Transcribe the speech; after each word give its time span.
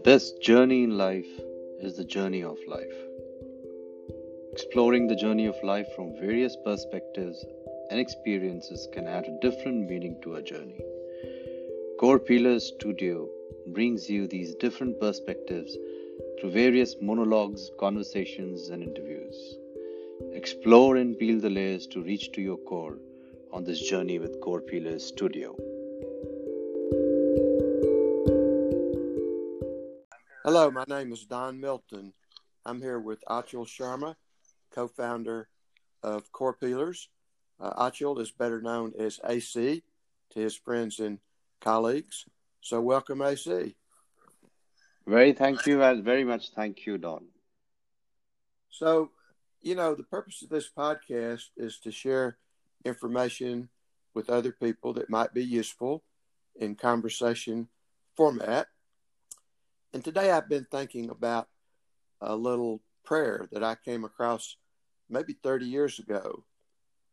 The 0.00 0.12
best 0.12 0.40
journey 0.40 0.84
in 0.84 0.96
life 0.96 1.28
is 1.82 1.98
the 1.98 2.04
journey 2.04 2.42
of 2.42 2.56
life. 2.66 2.98
Exploring 4.50 5.06
the 5.06 5.14
journey 5.14 5.44
of 5.44 5.62
life 5.62 5.88
from 5.94 6.18
various 6.18 6.56
perspectives 6.64 7.44
and 7.90 8.00
experiences 8.00 8.88
can 8.94 9.06
add 9.06 9.26
a 9.26 9.38
different 9.42 9.90
meaning 9.90 10.16
to 10.22 10.36
a 10.36 10.42
journey. 10.42 10.80
Core 11.98 12.18
Pillars 12.18 12.68
Studio 12.68 13.28
brings 13.74 14.08
you 14.08 14.26
these 14.26 14.54
different 14.54 14.98
perspectives 14.98 15.76
through 16.40 16.52
various 16.52 16.96
monologues, 17.02 17.70
conversations, 17.78 18.70
and 18.70 18.82
interviews. 18.82 19.56
Explore 20.32 20.96
and 20.96 21.18
peel 21.18 21.38
the 21.40 21.50
layers 21.50 21.86
to 21.88 22.00
reach 22.00 22.32
to 22.32 22.40
your 22.40 22.56
core 22.56 22.96
on 23.52 23.64
this 23.64 23.82
journey 23.86 24.18
with 24.18 24.40
Core 24.40 24.62
Pillars 24.62 25.04
Studio. 25.04 25.54
Hello, 30.52 30.68
my 30.68 30.82
name 30.88 31.12
is 31.12 31.26
Don 31.26 31.60
Milton. 31.60 32.12
I'm 32.66 32.82
here 32.82 32.98
with 32.98 33.22
Achal 33.28 33.68
Sharma, 33.68 34.16
co 34.74 34.88
founder 34.88 35.46
of 36.02 36.32
Core 36.32 36.56
Peelers. 36.60 37.06
Uh, 37.60 37.88
Achal 37.88 38.20
is 38.20 38.32
better 38.32 38.60
known 38.60 38.92
as 38.98 39.20
AC 39.22 39.84
to 40.30 40.40
his 40.40 40.56
friends 40.56 40.98
and 40.98 41.20
colleagues. 41.60 42.24
So, 42.62 42.80
welcome, 42.80 43.22
AC. 43.22 43.76
Very 45.06 45.34
thank 45.34 45.68
you, 45.68 45.84
and 45.84 46.02
very 46.02 46.24
much 46.24 46.50
thank 46.50 46.84
you, 46.84 46.98
Don. 46.98 47.26
So, 48.70 49.10
you 49.60 49.76
know, 49.76 49.94
the 49.94 50.02
purpose 50.02 50.42
of 50.42 50.48
this 50.48 50.68
podcast 50.68 51.44
is 51.56 51.78
to 51.84 51.92
share 51.92 52.38
information 52.84 53.68
with 54.14 54.28
other 54.28 54.50
people 54.50 54.94
that 54.94 55.10
might 55.10 55.32
be 55.32 55.44
useful 55.44 56.02
in 56.56 56.74
conversation 56.74 57.68
format. 58.16 58.66
And 59.92 60.04
today 60.04 60.30
I've 60.30 60.48
been 60.48 60.66
thinking 60.70 61.10
about 61.10 61.48
a 62.20 62.36
little 62.36 62.80
prayer 63.04 63.48
that 63.50 63.64
I 63.64 63.74
came 63.74 64.04
across 64.04 64.56
maybe 65.08 65.32
30 65.32 65.66
years 65.66 65.98
ago. 65.98 66.44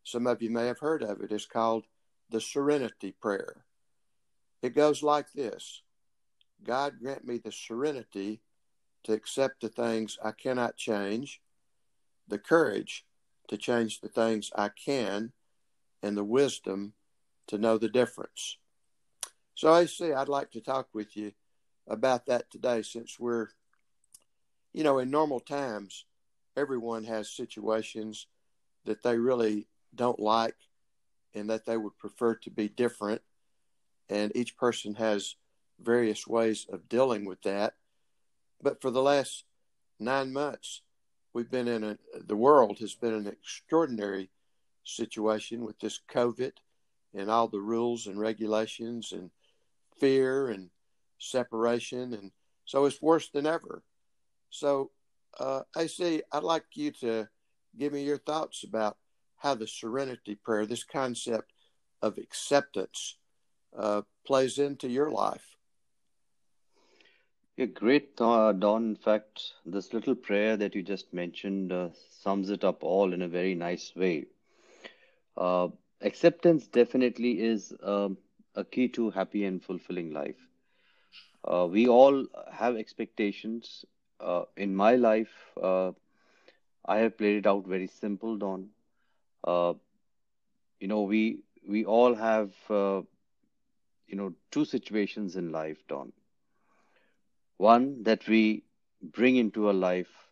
Some 0.03 0.27
of 0.27 0.43
you 0.43 0.51
may 0.51 0.67
have 0.67 0.79
heard 0.79 1.01
of 1.01 1.21
it. 1.21 1.31
It's 1.31 1.47
called 1.47 1.85
the 2.29 2.39
Serenity 2.39 3.15
Prayer. 3.19 3.65
It 4.61 4.75
goes 4.75 5.01
like 5.01 5.31
this 5.33 5.81
God 6.63 6.99
grant 7.01 7.25
me 7.25 7.39
the 7.39 7.51
serenity 7.51 8.41
to 9.03 9.13
accept 9.13 9.61
the 9.61 9.69
things 9.69 10.19
I 10.23 10.31
cannot 10.31 10.77
change, 10.77 11.41
the 12.27 12.39
courage 12.39 13.05
to 13.47 13.57
change 13.57 14.01
the 14.01 14.09
things 14.09 14.51
I 14.55 14.69
can, 14.69 15.31
and 16.03 16.15
the 16.15 16.23
wisdom 16.23 16.93
to 17.47 17.57
know 17.57 17.77
the 17.77 17.89
difference. 17.89 18.57
So, 19.55 19.73
AC, 19.73 20.13
I'd 20.13 20.29
like 20.29 20.51
to 20.51 20.61
talk 20.61 20.89
with 20.93 21.17
you 21.17 21.31
about 21.87 22.25
that 22.25 22.49
today 22.51 22.81
since 22.81 23.19
we're, 23.19 23.47
you 24.73 24.83
know, 24.83 24.99
in 24.99 25.09
normal 25.09 25.39
times, 25.39 26.05
everyone 26.55 27.03
has 27.05 27.29
situations 27.29 28.27
that 28.85 29.03
they 29.03 29.17
really 29.17 29.67
don't 29.95 30.19
like 30.19 30.55
and 31.33 31.49
that 31.49 31.65
they 31.65 31.77
would 31.77 31.97
prefer 31.97 32.35
to 32.35 32.49
be 32.49 32.67
different. 32.67 33.21
And 34.09 34.31
each 34.35 34.57
person 34.57 34.95
has 34.95 35.35
various 35.79 36.25
ways 36.25 36.65
of 36.71 36.89
dealing 36.89 37.25
with 37.25 37.41
that. 37.43 37.73
But 38.61 38.81
for 38.81 38.89
the 38.89 39.01
last 39.01 39.43
nine 39.99 40.33
months, 40.33 40.81
we've 41.33 41.51
been 41.51 41.67
in 41.67 41.83
a, 41.83 41.97
the 42.25 42.35
world 42.35 42.79
has 42.79 42.95
been 42.95 43.13
an 43.13 43.27
extraordinary 43.27 44.29
situation 44.83 45.65
with 45.65 45.79
this 45.79 45.99
COVID 46.11 46.53
and 47.13 47.29
all 47.29 47.47
the 47.47 47.59
rules 47.59 48.07
and 48.07 48.19
regulations 48.19 49.11
and 49.11 49.29
fear 49.99 50.49
and 50.49 50.69
separation, 51.17 52.13
and 52.13 52.31
so 52.65 52.85
it's 52.85 53.01
worse 53.01 53.29
than 53.29 53.45
ever. 53.45 53.83
So, 54.49 54.91
uh, 55.39 55.61
AC, 55.75 56.21
I'd 56.31 56.43
like 56.43 56.65
you 56.73 56.91
to 57.01 57.27
give 57.77 57.93
me 57.93 58.03
your 58.03 58.17
thoughts 58.17 58.63
about 58.63 58.97
how 59.37 59.55
the 59.55 59.67
Serenity 59.67 60.35
Prayer, 60.35 60.65
this 60.65 60.83
concept 60.83 61.53
of 62.01 62.17
acceptance, 62.17 63.17
uh, 63.77 64.01
plays 64.25 64.57
into 64.57 64.87
your 64.87 65.11
life. 65.11 65.57
Yeah, 67.55 67.65
great, 67.65 68.11
uh, 68.19 68.51
Don. 68.51 68.89
In 68.89 68.95
fact, 68.95 69.53
this 69.65 69.91
little 69.91 70.13
prayer 70.13 70.57
that 70.57 70.75
you 70.75 70.83
just 70.83 71.11
mentioned 71.11 71.71
uh, 71.71 71.89
sums 72.21 72.51
it 72.51 72.63
up 72.63 72.83
all 72.83 73.13
in 73.13 73.23
a 73.23 73.27
very 73.27 73.55
nice 73.55 73.93
way. 73.95 74.25
Uh, 75.35 75.69
acceptance 76.01 76.67
definitely 76.67 77.41
is 77.41 77.73
um, 77.81 78.17
a 78.55 78.63
key 78.63 78.87
to 78.89 79.09
happy 79.09 79.43
and 79.45 79.63
fulfilling 79.63 80.11
life. 80.11 80.46
Uh, 81.47 81.67
we 81.71 81.87
all 81.87 82.25
have 82.51 82.77
expectations. 82.77 83.85
Uh, 84.19 84.45
in 84.57 84.75
my 84.75 84.95
life, 84.95 85.53
uh, 85.61 85.91
I 86.85 86.99
have 86.99 87.17
played 87.17 87.37
it 87.37 87.47
out 87.47 87.65
very 87.67 87.87
simple, 87.87 88.37
Don. 88.37 88.69
Uh, 89.43 89.73
you 90.79 90.87
know, 90.87 91.01
we 91.03 91.39
we 91.67 91.85
all 91.85 92.15
have 92.15 92.53
uh, 92.69 93.01
you 94.07 94.15
know 94.17 94.33
two 94.51 94.65
situations 94.65 95.35
in 95.37 95.51
life, 95.51 95.87
Don. 95.87 96.13
One 97.57 98.03
that 98.03 98.27
we 98.27 98.65
bring 99.01 99.35
into 99.35 99.67
our 99.67 99.73
life 99.73 100.29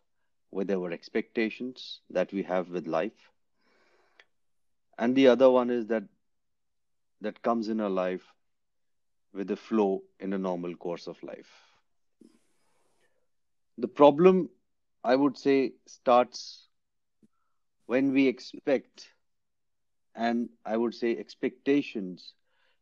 with 0.51 0.71
our 0.71 0.91
expectations 0.91 2.01
that 2.09 2.33
we 2.33 2.43
have 2.43 2.69
with 2.69 2.87
life, 2.87 3.31
and 4.99 5.15
the 5.15 5.27
other 5.27 5.49
one 5.51 5.69
is 5.71 5.87
that 5.87 6.03
that 7.21 7.41
comes 7.41 7.69
in 7.69 7.81
our 7.81 7.89
life 7.89 8.34
with 9.35 9.47
the 9.49 9.57
flow 9.57 10.03
in 10.19 10.33
a 10.33 10.39
normal 10.39 10.75
course 10.75 11.07
of 11.07 11.23
life. 11.23 11.51
The 13.77 13.87
problem, 13.87 14.49
I 15.03 15.15
would 15.15 15.37
say, 15.37 15.73
starts 15.85 16.69
when 17.87 18.13
we 18.13 18.27
expect, 18.27 19.13
and 20.15 20.49
I 20.65 20.77
would 20.77 20.93
say 20.95 21.17
expectations 21.17 22.33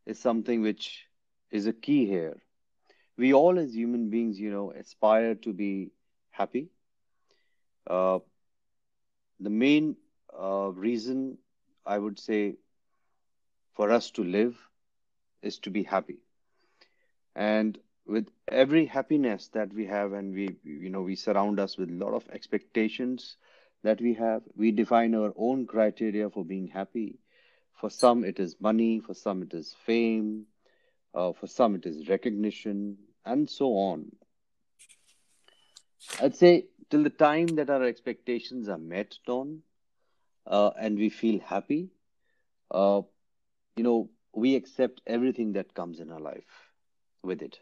is 0.06 0.20
something 0.20 0.62
which 0.62 1.08
is 1.52 1.68
a 1.68 1.74
key 1.74 2.06
here. 2.06 2.42
We 3.18 3.34
all, 3.34 3.60
as 3.60 3.76
human 3.76 4.10
beings, 4.10 4.40
you 4.40 4.52
know, 4.52 4.72
aspire 4.72 5.36
to 5.36 5.54
be 5.54 5.92
happy. 6.32 6.70
Uh, 7.88 8.20
the 9.40 9.50
main 9.50 9.98
uh, 10.40 10.72
reason 10.74 11.38
I 11.86 12.00
would 12.00 12.20
say 12.20 12.58
for 13.74 13.92
us 13.92 14.12
to 14.12 14.24
live 14.24 14.70
is 15.44 15.60
to 15.60 15.70
be 15.72 15.84
happy 15.84 16.23
and 17.36 17.78
with 18.06 18.28
every 18.48 18.86
happiness 18.86 19.50
that 19.54 19.74
we 19.74 19.86
have 19.86 20.14
and 20.14 20.34
we 20.34 20.56
you 20.64 20.90
know 20.90 21.02
we 21.02 21.16
surround 21.16 21.60
us 21.60 21.78
with 21.78 21.90
a 21.90 21.94
lot 22.06 22.14
of 22.14 22.28
expectations 22.30 23.38
that 23.84 24.02
we 24.02 24.14
have 24.14 24.42
we 24.56 24.72
define 24.72 25.14
our 25.16 25.34
own 25.36 25.66
criteria 25.66 26.30
for 26.30 26.44
being 26.46 26.68
happy. 26.68 27.20
For 27.80 27.90
some 27.90 28.24
it 28.24 28.40
is 28.40 28.56
money. 28.60 29.00
For 29.00 29.14
some 29.14 29.42
it 29.44 29.54
is 29.54 29.76
fame. 29.86 30.46
Uh, 31.14 31.34
for 31.34 31.48
some 31.48 31.76
it 31.76 31.86
is 31.86 32.10
recognition 32.10 32.98
and 33.26 33.50
so 33.50 33.68
on. 33.74 34.12
I'd 36.22 36.36
say 36.36 36.68
till 36.90 37.04
the 37.04 37.10
time 37.10 37.56
that 37.56 37.70
our 37.70 37.84
expectations 37.84 38.70
are 38.70 38.78
met 38.78 39.18
don 39.26 39.64
uh, 40.46 40.72
and 40.80 40.98
we 40.98 41.10
feel 41.10 41.40
happy 41.40 41.90
uh, 42.72 43.02
you 43.76 43.84
know 43.84 44.10
we 44.34 44.56
accept 44.56 45.02
everything 45.08 45.54
that 45.54 45.74
comes 45.74 46.00
in 46.00 46.12
our 46.12 46.20
life 46.20 46.63
with 47.24 47.42
it. 47.42 47.60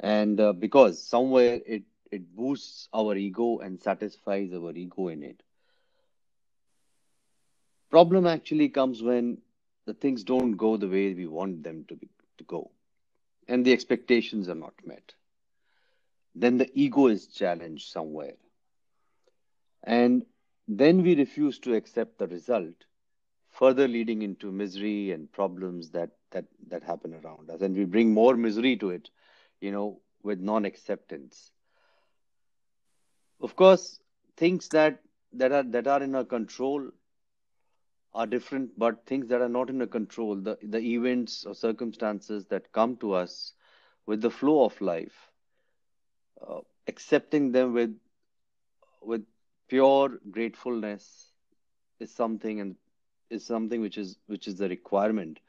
And 0.00 0.40
uh, 0.40 0.52
because 0.52 1.02
somewhere 1.02 1.60
it 1.66 1.82
it 2.10 2.34
boosts 2.36 2.88
our 2.92 3.16
ego 3.16 3.58
and 3.58 3.80
satisfies 3.80 4.52
our 4.52 4.72
ego 4.72 5.08
in 5.08 5.22
it. 5.22 5.42
Problem 7.90 8.26
actually 8.26 8.68
comes 8.68 9.02
when 9.02 9.38
the 9.86 9.94
things 9.94 10.24
don't 10.24 10.52
go 10.52 10.76
the 10.76 10.88
way 10.88 11.14
we 11.14 11.26
want 11.26 11.62
them 11.62 11.84
to 11.88 11.96
be 11.96 12.08
to 12.38 12.44
go. 12.44 12.70
And 13.48 13.64
the 13.64 13.72
expectations 13.72 14.48
are 14.48 14.54
not 14.54 14.74
met. 14.84 15.14
Then 16.34 16.58
the 16.58 16.70
ego 16.74 17.08
is 17.08 17.26
challenged 17.26 17.90
somewhere. 17.90 18.36
And 19.82 20.24
then 20.68 21.02
we 21.02 21.16
refuse 21.16 21.58
to 21.60 21.74
accept 21.74 22.18
the 22.18 22.26
result 22.26 22.74
further 23.52 23.86
leading 23.86 24.22
into 24.22 24.50
misery 24.50 25.12
and 25.12 25.30
problems 25.30 25.90
that 25.90 26.10
that 26.32 26.46
that 26.68 26.82
happen 26.82 27.14
around 27.14 27.50
us. 27.50 27.60
And 27.60 27.76
we 27.76 27.84
bring 27.84 28.12
more 28.12 28.36
misery 28.36 28.76
to 28.78 28.90
it 28.90 29.10
you 29.62 29.70
know 29.70 30.00
with 30.22 30.40
non 30.40 30.64
acceptance 30.66 31.52
of 33.40 33.56
course 33.56 34.00
things 34.36 34.68
that 34.68 35.00
that 35.32 35.52
are 35.52 35.62
that 35.62 35.86
are 35.86 36.02
in 36.02 36.14
our 36.14 36.24
control 36.24 36.90
are 38.14 38.26
different 38.26 38.78
but 38.78 39.06
things 39.06 39.28
that 39.28 39.40
are 39.40 39.48
not 39.48 39.70
in 39.70 39.80
our 39.80 39.86
control 39.86 40.36
the 40.36 40.58
the 40.62 40.78
events 40.78 41.44
or 41.46 41.54
circumstances 41.54 42.46
that 42.46 42.72
come 42.72 42.96
to 42.96 43.12
us 43.12 43.54
with 44.06 44.20
the 44.20 44.30
flow 44.30 44.64
of 44.64 44.80
life 44.80 45.30
uh, 46.46 46.60
accepting 46.88 47.52
them 47.52 47.72
with 47.72 47.96
with 49.00 49.24
pure 49.68 50.18
gratefulness 50.30 51.32
is 52.00 52.12
something 52.12 52.60
and 52.60 52.76
is 53.32 53.44
something 53.46 53.80
which 53.80 53.98
is 53.98 54.18
which 54.26 54.46
is 54.48 54.56
the 54.58 54.68
requirement 54.68 55.40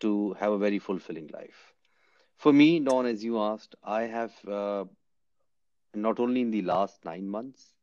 to 0.00 0.34
have 0.34 0.52
a 0.52 0.58
very 0.66 0.78
fulfilling 0.78 1.28
life 1.38 1.74
For 2.44 2.52
me, 2.52 2.80
Don, 2.86 3.06
as 3.06 3.22
you 3.24 3.38
asked, 3.40 3.74
I 3.82 4.02
have 4.12 4.32
uh, 4.48 4.84
not 5.94 6.18
only 6.20 6.40
in 6.42 6.50
the 6.50 6.62
last 6.62 7.04
nine 7.04 7.28
months, 7.28 7.74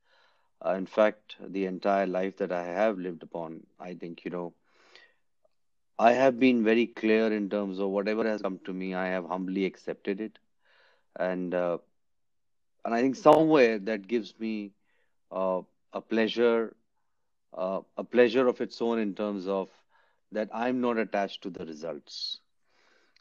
uh, 0.65 0.71
in 0.73 0.85
fact, 0.85 1.37
the 1.39 1.65
entire 1.65 2.05
life 2.07 2.37
that 2.37 2.51
I 2.51 2.63
have 2.63 2.97
lived 2.99 3.23
upon, 3.23 3.65
I 3.79 3.93
think, 3.95 4.23
you 4.25 4.31
know, 4.31 4.53
I 5.99 6.13
have 6.13 6.39
been 6.39 6.63
very 6.63 6.87
clear 6.87 7.31
in 7.31 7.49
terms 7.49 7.79
of 7.79 7.89
whatever 7.89 8.23
has 8.27 8.41
come 8.41 8.59
to 8.65 8.73
me, 8.73 8.93
I 8.93 9.07
have 9.07 9.25
humbly 9.25 9.65
accepted 9.65 10.19
it. 10.21 10.39
And 11.17 11.53
uh, 11.53 11.79
and 12.85 12.93
I 12.93 13.01
think 13.01 13.15
somewhere 13.15 13.79
that 13.79 14.07
gives 14.07 14.37
me 14.39 14.73
uh, 15.31 15.61
a 15.93 16.01
pleasure, 16.01 16.75
uh, 17.53 17.81
a 17.97 18.03
pleasure 18.03 18.47
of 18.47 18.61
its 18.61 18.81
own 18.81 18.99
in 18.99 19.15
terms 19.15 19.47
of 19.47 19.69
that 20.31 20.49
I'm 20.53 20.81
not 20.81 20.97
attached 20.97 21.41
to 21.43 21.49
the 21.49 21.65
results, 21.65 22.39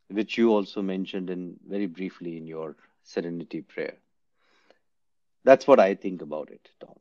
which 0.09 0.37
you 0.37 0.51
also 0.51 0.83
mentioned 0.83 1.31
in 1.31 1.57
very 1.67 1.87
briefly 1.87 2.37
in 2.37 2.47
your 2.47 2.77
serenity 3.03 3.63
prayer. 3.63 3.97
That's 5.45 5.67
what 5.67 5.81
I 5.81 5.95
think 5.95 6.21
about 6.23 6.51
it, 6.51 6.69
Don. 6.81 6.99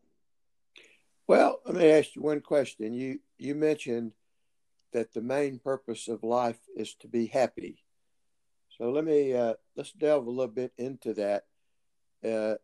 Well, 1.28 1.60
let 1.66 1.76
me 1.76 1.92
ask 1.92 2.16
you 2.16 2.22
one 2.22 2.40
question. 2.40 2.94
You 2.94 3.20
you 3.38 3.54
mentioned 3.56 4.14
that 4.94 5.14
the 5.14 5.22
main 5.22 5.60
purpose 5.60 6.08
of 6.08 6.24
life 6.24 6.60
is 6.76 6.96
to 6.96 7.08
be 7.08 7.28
happy. 7.28 7.84
So 8.78 8.90
let 8.92 9.04
me 9.04 9.34
uh, 9.34 9.56
let's 9.76 9.92
delve 9.92 10.28
a 10.28 10.30
little 10.30 10.48
bit 10.48 10.72
into 10.78 11.14
that. 11.16 11.44
Uh, 12.24 12.56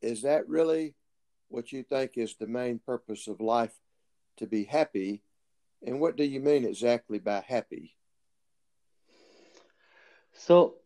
is 0.00 0.22
that 0.22 0.48
really 0.48 0.94
what 1.48 1.72
you 1.72 1.82
think 1.82 2.12
is 2.16 2.36
the 2.36 2.46
main 2.46 2.78
purpose 2.78 3.28
of 3.28 3.40
life 3.40 3.74
to 4.36 4.46
be 4.46 4.64
happy? 4.64 5.22
And 5.82 6.00
what 6.00 6.16
do 6.16 6.24
you 6.24 6.40
mean 6.40 6.64
exactly 6.64 7.18
by 7.18 7.40
happy? 7.40 7.96
So 10.32 10.76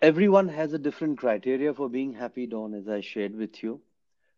everyone 0.00 0.48
has 0.48 0.72
a 0.72 0.78
different 0.78 1.18
criteria 1.18 1.72
for 1.74 1.88
being 1.88 2.12
happy, 2.14 2.46
Don, 2.46 2.74
as 2.74 2.88
I 2.88 3.00
shared 3.00 3.36
with 3.36 3.62
you. 3.62 3.80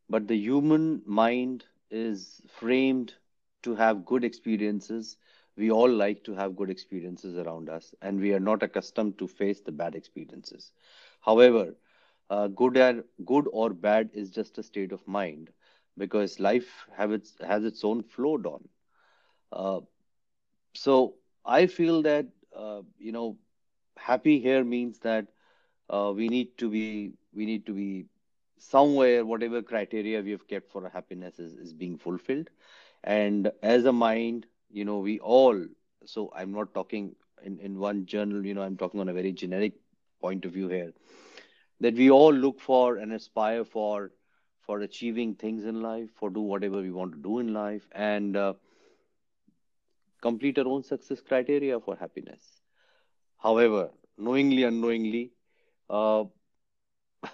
But 0.08 0.28
the 0.28 0.36
human 0.36 1.02
mind 1.06 1.64
is 1.90 2.40
framed 2.48 3.14
to 3.62 3.74
have 3.74 4.04
good 4.04 4.24
experiences. 4.24 5.16
We 5.56 5.70
all 5.70 5.90
like 5.90 6.24
to 6.24 6.34
have 6.34 6.56
good 6.56 6.70
experiences 6.70 7.36
around 7.36 7.68
us, 7.68 7.94
and 8.00 8.20
we 8.20 8.32
are 8.32 8.40
not 8.40 8.62
accustomed 8.62 9.18
to 9.18 9.26
face 9.28 9.60
the 9.60 9.72
bad 9.72 9.94
experiences. 9.94 10.72
However, 11.20 11.74
uh, 12.30 12.48
good 12.48 12.76
or 12.76 13.04
good 13.24 13.46
or 13.52 13.70
bad 13.70 14.10
is 14.14 14.30
just 14.30 14.58
a 14.58 14.62
state 14.62 14.92
of 14.92 15.06
mind 15.06 15.50
because 16.00 16.40
life 16.40 16.88
have 16.96 17.12
its, 17.12 17.36
has 17.46 17.64
its 17.64 17.84
own 17.84 18.02
flow, 18.02 18.38
Don. 18.38 18.68
Uh, 19.52 19.80
so 20.74 21.14
I 21.44 21.66
feel 21.66 22.02
that 22.02 22.26
uh, 22.56 22.82
you 22.98 23.12
know, 23.12 23.38
happy 23.96 24.40
here 24.40 24.64
means 24.64 25.00
that 25.00 25.28
uh, 25.90 26.12
we 26.16 26.28
need 26.28 26.58
to 26.58 26.70
be 26.70 27.14
we 27.34 27.46
need 27.46 27.66
to 27.66 27.72
be 27.74 28.06
somewhere 28.58 29.24
whatever 29.24 29.62
criteria 29.62 30.20
we 30.22 30.30
have 30.32 30.46
kept 30.48 30.70
for 30.70 30.88
happiness 30.88 31.38
is, 31.38 31.54
is 31.54 31.72
being 31.74 31.96
fulfilled 31.98 32.50
and 33.04 33.50
as 33.62 33.84
a 33.84 33.92
mind 33.92 34.46
you 34.70 34.84
know 34.84 34.98
we 34.98 35.18
all 35.20 35.58
so 36.04 36.30
i'm 36.36 36.52
not 36.52 36.74
talking 36.74 37.14
in, 37.44 37.58
in 37.60 37.78
one 37.78 38.06
journal 38.06 38.44
you 38.44 38.54
know 38.54 38.62
i'm 38.62 38.76
talking 38.76 39.00
on 39.00 39.08
a 39.08 39.14
very 39.14 39.32
generic 39.32 39.74
point 40.20 40.44
of 40.44 40.52
view 40.52 40.68
here 40.68 40.92
that 41.80 41.94
we 41.94 42.10
all 42.10 42.32
look 42.32 42.60
for 42.60 42.96
and 42.96 43.12
aspire 43.12 43.64
for 43.64 44.12
for 44.70 44.80
achieving 44.86 45.34
things 45.34 45.64
in 45.64 45.82
life 45.82 46.10
for 46.20 46.30
do 46.30 46.40
whatever 46.40 46.80
we 46.82 46.90
want 47.02 47.12
to 47.12 47.18
do 47.28 47.38
in 47.40 47.52
life 47.54 47.88
and 47.94 48.36
uh, 48.36 48.54
complete 50.20 50.58
our 50.58 50.66
own 50.68 50.82
success 50.82 51.20
criteria 51.20 51.80
for 51.80 51.96
happiness. 51.96 52.62
However 53.38 53.90
knowingly 54.18 54.64
unknowingly 54.64 55.32
uh, 55.90 56.24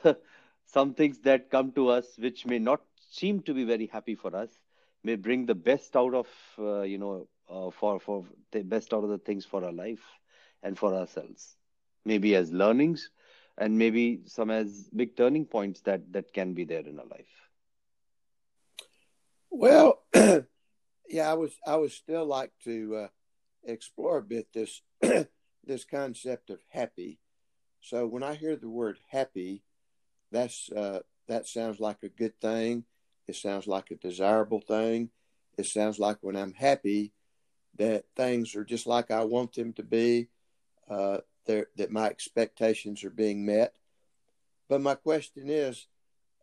some 0.65 0.95
things 0.95 1.21
that 1.21 1.51
come 1.51 1.73
to 1.73 1.89
us 1.89 2.17
which 2.19 2.47
may 2.47 2.59
not 2.59 2.83
seem 3.11 3.41
to 3.43 3.55
be 3.55 3.65
very 3.65 3.87
happy 3.87 4.15
for 4.15 4.35
us 4.37 4.63
may 5.03 5.17
bring 5.17 5.47
the 5.47 5.55
best 5.55 5.97
out 5.97 6.15
of 6.15 6.29
uh, 6.59 6.83
you 6.83 6.99
know 6.99 7.29
uh, 7.49 7.71
for 7.71 8.01
for 8.01 8.25
the 8.53 8.63
best 8.63 8.93
out 8.95 9.05
of 9.05 9.11
the 9.11 9.19
things 9.19 9.45
for 9.45 9.65
our 9.65 9.73
life 9.73 10.21
and 10.63 10.79
for 10.79 10.95
ourselves. 10.95 11.57
Maybe 12.05 12.35
as 12.35 12.53
learnings 12.53 13.11
and 13.59 13.79
maybe 13.79 14.21
some 14.27 14.51
as 14.51 14.89
big 14.95 15.17
turning 15.17 15.45
points 15.45 15.81
that 15.83 16.13
that 16.13 16.33
can 16.33 16.55
be 16.55 16.65
there 16.65 16.81
in 16.81 16.99
our 16.99 17.07
life 17.07 17.35
well 19.51 20.03
yeah 21.09 21.31
i 21.31 21.35
was 21.35 21.53
i 21.67 21.77
would 21.77 21.93
still 21.93 22.27
like 22.27 22.53
to 22.65 22.97
uh, 22.97 23.09
explore 23.65 24.19
a 24.19 24.23
bit 24.23 24.49
this 24.53 24.83
this 25.65 25.85
concept 25.85 26.51
of 26.51 26.61
happy 26.69 27.19
so 27.87 28.05
when 28.05 28.25
I 28.25 28.35
hear 28.35 28.57
the 28.57 28.69
word 28.69 28.99
happy, 29.11 29.63
that's 30.33 30.71
uh, 30.73 31.01
that 31.29 31.47
sounds 31.47 31.79
like 31.79 32.03
a 32.03 32.09
good 32.09 32.41
thing. 32.41 32.83
It 33.29 33.37
sounds 33.37 33.69
like 33.69 33.93
a 33.93 33.95
desirable 33.95 34.61
thing. 34.61 35.11
It 35.57 35.67
sounds 35.67 36.01
like 36.01 36.19
when 36.21 36.35
I'm 36.35 36.53
happy, 36.53 37.13
that 37.79 38.05
things 38.17 38.57
are 38.57 38.65
just 38.65 38.89
like 38.89 39.13
I 39.13 39.23
want 39.23 39.55
them 39.55 39.73
to 39.75 39.85
be. 39.85 40.29
Uh, 40.91 41.19
that 41.47 41.91
my 41.91 42.07
expectations 42.07 43.05
are 43.05 43.11
being 43.11 43.45
met. 43.45 43.75
But 44.69 44.81
my 44.81 44.95
question 44.95 45.49
is, 45.49 45.87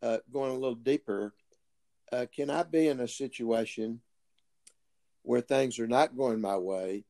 uh, 0.01 0.17
going 0.31 0.51
a 0.51 0.55
little 0.55 0.75
deeper, 0.75 1.33
uh, 2.11 2.25
can 2.33 2.50
I 2.50 2.63
be 2.63 2.88
in 2.88 3.00
a 3.00 3.07
situation 3.07 4.01
where 5.23 5.41
things 5.41 5.79
are 5.79 5.88
not 5.88 6.17
going 6.17 6.41
my 6.41 6.57
way, 6.57 7.05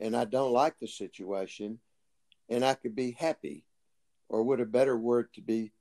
and 0.00 0.16
I 0.16 0.24
don't 0.24 0.52
like 0.52 0.78
the 0.78 0.88
situation, 0.88 1.78
and 2.48 2.64
I 2.64 2.74
could 2.74 2.94
be 2.94 3.12
happy? 3.12 3.64
or 4.28 4.42
would 4.42 4.60
a 4.60 4.66
better 4.66 4.96
word 4.96 5.32
to 5.34 5.40
be 5.40 5.72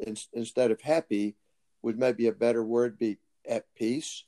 in, 0.00 0.16
instead 0.32 0.70
of 0.70 0.80
happy 0.80 1.36
would 1.82 1.98
maybe 1.98 2.26
a 2.26 2.32
better 2.32 2.64
word 2.64 2.98
be 2.98 3.18
at 3.48 3.64
peace 3.74 4.24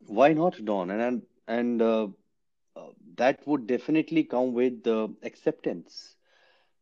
why 0.00 0.32
not 0.32 0.64
don 0.64 0.90
and 0.90 1.22
and 1.48 1.82
uh, 1.82 2.06
uh, 2.76 2.88
that 3.16 3.46
would 3.46 3.66
definitely 3.66 4.24
come 4.24 4.54
with 4.54 4.82
the 4.84 5.14
acceptance. 5.22 6.16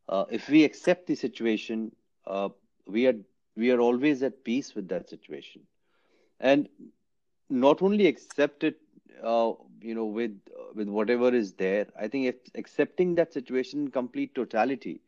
Uh, 0.09 0.25
if 0.31 0.49
we 0.49 0.63
accept 0.63 1.07
the 1.07 1.15
situation 1.15 1.91
uh, 2.27 2.49
we 2.87 3.07
are 3.07 3.15
we 3.55 3.71
are 3.71 3.79
always 3.79 4.23
at 4.23 4.43
peace 4.43 4.75
with 4.75 4.87
that 4.89 5.09
situation. 5.09 5.61
And 6.39 6.69
not 7.49 7.81
only 7.81 8.07
accept 8.07 8.63
it 8.63 8.79
uh, 9.23 9.53
you 9.81 9.95
know 9.95 10.05
with 10.05 10.37
with 10.75 10.87
whatever 10.89 11.33
is 11.33 11.53
there 11.53 11.87
i 11.99 12.07
think 12.07 12.25
if 12.27 12.35
accepting 12.55 13.15
that 13.15 13.33
situation 13.33 13.81
in 13.83 13.91
complete 13.91 14.33
totality 14.35 15.01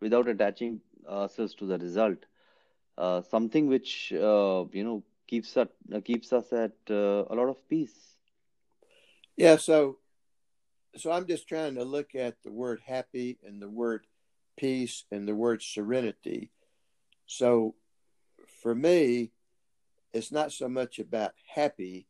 without 0.00 0.28
attaching 0.28 0.80
ourselves 1.08 1.54
to 1.54 1.66
the 1.66 1.78
result 1.78 2.18
uh, 2.98 3.20
something 3.22 3.66
which 3.68 4.12
uh, 4.12 4.64
you 4.72 4.84
know 4.84 5.02
keeps 5.26 5.56
us 5.56 5.68
uh, 5.94 6.00
keeps 6.00 6.32
us 6.32 6.52
at 6.52 6.72
uh, 6.90 7.24
a 7.30 7.34
lot 7.34 7.48
of 7.48 7.68
peace. 7.68 8.16
Yeah 9.36 9.56
so 9.56 9.98
so 10.96 11.10
i'm 11.10 11.26
just 11.26 11.48
trying 11.48 11.74
to 11.74 11.84
look 11.84 12.14
at 12.14 12.36
the 12.44 12.52
word 12.52 12.80
happy 12.86 13.38
and 13.44 13.60
the 13.60 13.68
word 13.68 14.06
peace 14.56 15.04
and 15.10 15.26
the 15.26 15.34
word 15.34 15.62
serenity 15.62 16.50
so 17.26 17.74
for 18.62 18.74
me 18.74 19.30
it's 20.12 20.30
not 20.30 20.52
so 20.52 20.68
much 20.68 20.98
about 20.98 21.32
happy 21.54 22.06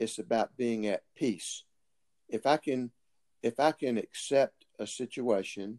it's 0.00 0.18
about 0.18 0.56
being 0.56 0.86
at 0.86 1.02
peace. 1.14 1.64
If 2.28 2.46
I 2.46 2.56
can, 2.56 2.90
if 3.42 3.60
I 3.60 3.72
can 3.72 3.98
accept 3.98 4.64
a 4.78 4.86
situation 4.86 5.78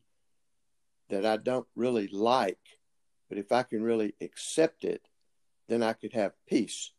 that 1.10 1.26
I 1.26 1.38
don't 1.38 1.68
really 1.76 2.08
like, 2.08 2.60
but 3.28 3.40
if 3.40 3.52
I 3.52 3.64
can 3.64 3.82
really 3.82 4.14
accept 4.22 4.84
it, 4.84 5.08
then 5.68 5.82
I 5.82 5.94
could 5.94 6.14
have 6.14 6.34
peace. 6.48 6.92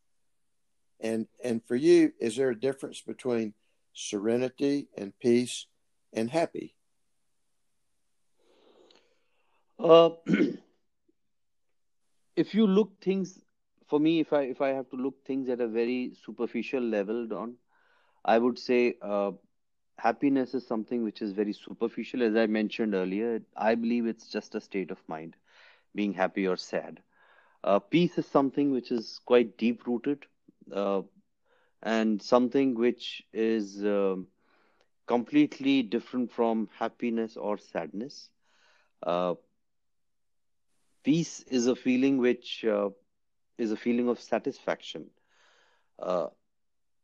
And 1.01 1.29
and 1.45 1.65
for 1.65 1.77
you, 1.77 2.13
is 2.21 2.35
there 2.37 2.51
a 2.51 2.59
difference 2.59 3.01
between 3.01 3.55
serenity 3.93 4.89
and 4.97 5.19
peace 5.19 5.67
and 6.13 6.31
happy? 6.31 6.75
Uh, 9.79 10.11
if 12.37 12.55
you 12.55 12.67
look 12.67 13.01
things 13.01 13.41
for 13.87 14.01
me, 14.01 14.21
if 14.21 14.33
I 14.33 14.43
if 14.43 14.61
I 14.61 14.71
have 14.71 14.89
to 14.91 14.97
look 14.97 15.25
things 15.25 15.49
at 15.49 15.61
a 15.61 15.69
very 15.69 16.13
superficial 16.25 16.83
level, 16.83 17.27
Don, 17.27 17.55
I 18.25 18.39
would 18.39 18.59
say 18.59 18.97
uh, 19.03 19.33
happiness 19.99 20.55
is 20.55 20.67
something 20.67 21.05
which 21.05 21.23
is 21.23 21.33
very 21.33 21.53
superficial. 21.53 22.23
As 22.23 22.37
I 22.37 22.47
mentioned 22.47 22.95
earlier, 22.95 23.43
I 23.57 23.75
believe 23.75 24.07
it's 24.07 24.29
just 24.29 24.55
a 24.55 24.61
state 24.61 24.91
of 24.91 24.99
mind, 25.09 25.37
being 25.95 26.13
happy 26.13 26.47
or 26.47 26.57
sad. 26.57 27.01
Uh, 27.65 27.79
peace 27.79 28.19
is 28.19 28.27
something 28.27 28.73
which 28.73 28.91
is 28.91 29.21
quite 29.25 29.57
deep 29.57 29.87
rooted, 29.87 30.27
uh, 30.73 31.03
and 31.83 32.23
something 32.23 32.75
which 32.75 33.23
is 33.33 33.85
um, 33.85 34.27
completely 35.07 35.83
different 35.83 36.31
from 36.33 36.69
happiness 36.79 37.37
or 37.37 37.59
sadness. 37.59 38.31
Uh, 39.03 39.35
peace 41.05 41.41
is 41.43 41.67
a 41.67 41.75
feeling 41.77 42.19
which 42.19 42.65
uh, 42.65 42.91
is 43.59 43.71
a 43.73 43.77
feeling 43.77 44.09
of 44.09 44.19
satisfaction 44.21 45.11
uh, 45.99 46.27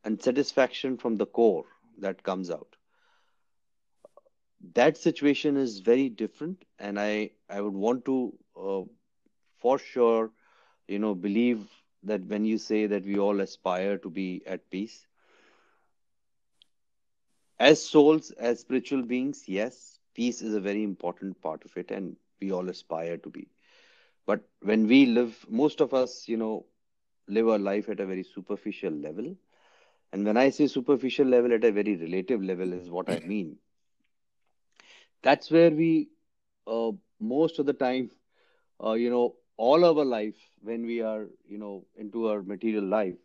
and 0.05 0.23
satisfaction 0.23 0.97
from 0.97 1.17
the 1.17 1.27
core 1.27 1.67
that 1.99 2.23
comes 2.23 2.51
out. 2.51 2.77
that 4.75 4.97
situation 4.97 5.57
is 5.57 5.81
very 5.81 6.09
different, 6.09 6.65
and 6.79 6.99
I 6.99 7.31
I 7.49 7.61
would 7.61 7.75
want 7.75 8.05
to 8.07 8.17
uh, 8.57 8.83
for 9.59 9.79
sure, 9.79 10.31
you 10.89 10.99
know, 10.99 11.15
believe 11.15 11.67
that 12.03 12.25
when 12.27 12.45
you 12.45 12.59
say 12.59 12.87
that 12.87 13.05
we 13.05 13.19
all 13.19 13.41
aspire 13.41 13.99
to 13.99 14.11
be 14.11 14.43
at 14.47 14.71
peace, 14.71 15.07
as 17.59 17.83
souls, 17.83 18.31
as 18.33 18.61
spiritual 18.61 19.03
beings, 19.03 19.45
yes, 19.49 19.99
peace 20.15 20.43
is 20.43 20.55
a 20.55 20.61
very 20.61 20.83
important 20.83 21.41
part 21.41 21.65
of 21.65 21.77
it, 21.77 21.91
and 21.91 22.17
we 22.41 22.51
all 22.53 22.69
aspire 22.69 23.17
to 23.19 23.29
be. 23.31 23.49
But 24.27 24.41
when 24.61 24.87
we 24.87 25.07
live, 25.07 25.45
most 25.49 25.81
of 25.81 25.95
us, 25.95 26.29
you 26.29 26.37
know, 26.37 26.67
live 27.29 27.49
our 27.49 27.59
life 27.59 27.89
at 27.89 28.01
a 28.01 28.07
very 28.07 28.23
superficial 28.23 28.93
level. 28.93 29.37
And 30.13 30.25
when 30.25 30.37
I 30.37 30.51
say 30.51 30.67
superficial 30.67 31.27
level, 31.27 31.53
at 31.53 31.65
a 31.65 31.73
very 31.73 31.97
relative 31.97 32.43
level, 32.43 32.73
is 32.73 32.91
what 32.91 33.09
I 33.11 33.19
mean. 33.21 33.59
That's 35.23 35.51
where 35.51 35.71
we, 35.71 36.09
uh, 36.67 36.93
most 37.21 37.59
of 37.59 37.67
the 37.67 37.73
time, 37.75 38.11
uh, 38.83 38.93
you 38.93 39.11
know, 39.11 39.37
all 39.59 39.85
our 39.85 40.05
life, 40.05 40.37
when 40.63 40.87
we 40.87 41.03
are, 41.03 41.29
you 41.49 41.59
know, 41.59 41.87
into 41.97 42.29
our 42.29 42.43
material 42.43 42.85
life, 42.85 43.19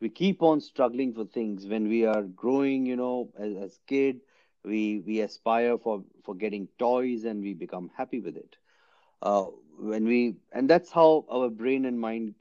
we 0.00 0.10
keep 0.10 0.42
on 0.42 0.60
struggling 0.60 1.14
for 1.14 1.24
things. 1.24 1.66
When 1.66 1.88
we 1.88 2.06
are 2.06 2.22
growing, 2.24 2.86
you 2.86 2.96
know, 2.96 3.30
as, 3.38 3.56
as 3.56 3.80
kid, 3.86 4.22
we 4.64 5.00
we 5.06 5.20
aspire 5.20 5.78
for 5.78 6.04
for 6.24 6.34
getting 6.34 6.68
toys 6.78 7.24
and 7.24 7.42
we 7.42 7.54
become 7.54 7.90
happy 7.96 8.20
with 8.20 8.36
it. 8.36 8.56
Uh, 9.22 9.44
when 9.78 10.04
we 10.06 10.36
and 10.52 10.68
that's 10.70 10.90
how 10.92 11.24
our 11.30 11.50
brain 11.50 11.84
and 11.86 12.00
mind 12.00 12.34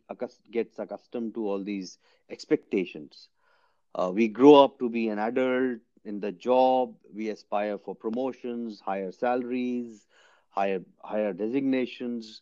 gets 0.52 0.80
accustomed 0.80 1.34
to 1.36 1.48
all 1.48 1.64
these 1.64 1.98
expectations 2.30 3.30
uh, 3.96 4.12
we 4.14 4.28
grow 4.28 4.56
up 4.64 4.80
to 4.80 4.90
be 4.90 5.08
an 5.10 5.20
adult 5.20 5.80
in 6.06 6.20
the 6.20 6.32
job 6.32 6.96
we 7.14 7.30
aspire 7.30 7.78
for 7.78 7.96
promotions 7.96 8.82
higher 8.82 9.12
salaries 9.12 10.08
higher 10.50 10.82
higher 11.04 11.34
designations 11.34 12.42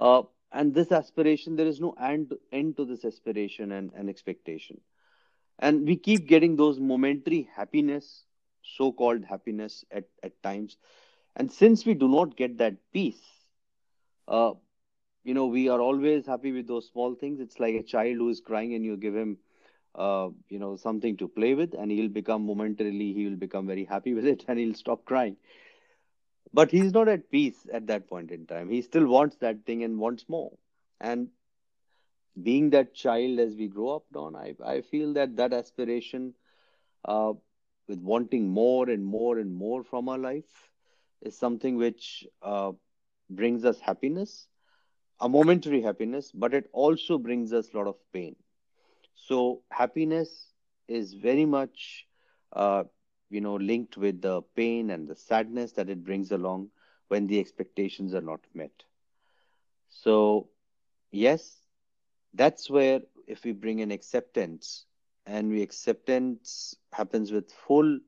uh, 0.00 0.24
and 0.52 0.74
this 0.74 0.92
aspiration 0.92 1.56
there 1.56 1.66
is 1.68 1.80
no 1.80 1.92
end, 1.92 2.34
end 2.52 2.76
to 2.78 2.86
this 2.86 3.04
aspiration 3.04 3.72
and, 3.72 3.92
and 3.94 4.10
expectation. 4.10 4.80
And 5.58 5.86
we 5.86 5.96
keep 5.96 6.28
getting 6.28 6.56
those 6.56 6.80
momentary 6.80 7.48
happiness 7.54 8.24
so 8.62 8.92
called 8.92 9.24
happiness 9.24 9.84
at, 9.92 10.06
at 10.22 10.42
times. 10.42 10.78
And 11.36 11.52
since 11.52 11.86
we 11.86 11.94
do 11.94 12.08
not 12.08 12.36
get 12.36 12.58
that 12.58 12.76
peace 12.92 13.46
uh, 14.28 14.52
you 15.24 15.34
know 15.34 15.46
we 15.46 15.68
are 15.68 15.80
always 15.80 16.26
happy 16.26 16.52
with 16.52 16.66
those 16.68 16.88
small 16.88 17.14
things. 17.14 17.40
It's 17.40 17.60
like 17.60 17.74
a 17.74 17.82
child 17.82 18.16
who 18.16 18.28
is 18.30 18.40
crying 18.40 18.74
and 18.74 18.84
you 18.84 18.96
give 18.96 19.16
him 19.16 19.38
uh, 19.94 20.30
you 20.48 20.58
know 20.58 20.76
something 20.76 21.16
to 21.18 21.28
play 21.28 21.54
with 21.54 21.74
and 21.74 21.90
he'll 21.90 22.08
become 22.08 22.46
momentarily 22.46 23.12
he 23.12 23.26
will 23.26 23.36
become 23.36 23.66
very 23.66 23.84
happy 23.84 24.14
with 24.18 24.26
it 24.26 24.44
and 24.48 24.58
he'll 24.58 24.74
stop 24.74 25.04
crying 25.04 25.36
but 26.52 26.70
he's 26.70 26.92
not 26.92 27.08
at 27.08 27.30
peace 27.30 27.66
at 27.72 27.86
that 27.86 28.08
point 28.08 28.30
in 28.30 28.46
time 28.46 28.68
he 28.70 28.80
still 28.82 29.06
wants 29.06 29.36
that 29.36 29.64
thing 29.64 29.82
and 29.82 29.98
wants 29.98 30.28
more 30.28 30.52
and 31.00 31.28
being 32.42 32.70
that 32.70 32.94
child 32.94 33.38
as 33.38 33.54
we 33.56 33.66
grow 33.68 33.90
up 33.96 34.04
don 34.12 34.36
i, 34.36 34.54
I 34.64 34.80
feel 34.80 35.12
that 35.14 35.36
that 35.36 35.52
aspiration 35.52 36.34
uh, 37.04 37.32
with 37.88 38.00
wanting 38.00 38.48
more 38.48 38.88
and 38.88 39.04
more 39.04 39.38
and 39.38 39.54
more 39.54 39.82
from 39.82 40.08
our 40.08 40.18
life 40.18 40.70
is 41.22 41.36
something 41.36 41.76
which 41.76 42.26
uh, 42.42 42.72
brings 43.30 43.64
us 43.64 43.80
happiness 43.80 44.46
a 45.20 45.28
momentary 45.28 45.80
happiness, 45.82 46.32
but 46.32 46.52
it 46.54 46.68
also 46.72 47.18
brings 47.18 47.52
us 47.52 47.72
a 47.72 47.76
lot 47.76 47.86
of 47.86 47.96
pain. 48.12 48.36
So 49.14 49.62
happiness 49.70 50.52
is 50.88 51.14
very 51.14 51.44
much, 51.44 52.06
uh, 52.52 52.84
you 53.30 53.40
know, 53.40 53.56
linked 53.56 53.96
with 53.96 54.22
the 54.22 54.42
pain 54.56 54.90
and 54.90 55.08
the 55.08 55.16
sadness 55.16 55.72
that 55.72 55.88
it 55.90 56.04
brings 56.04 56.32
along 56.32 56.70
when 57.08 57.26
the 57.26 57.40
expectations 57.40 58.14
are 58.14 58.22
not 58.22 58.40
met. 58.54 58.84
So 59.88 60.48
yes, 61.10 61.66
that's 62.34 62.70
where 62.70 63.02
if 63.26 63.44
we 63.44 63.52
bring 63.52 63.80
in 63.80 63.90
acceptance 63.92 64.86
and 65.26 65.50
we 65.50 65.62
acceptance 65.62 66.76
happens 66.92 67.32
with 67.32 67.50
full 67.52 68.00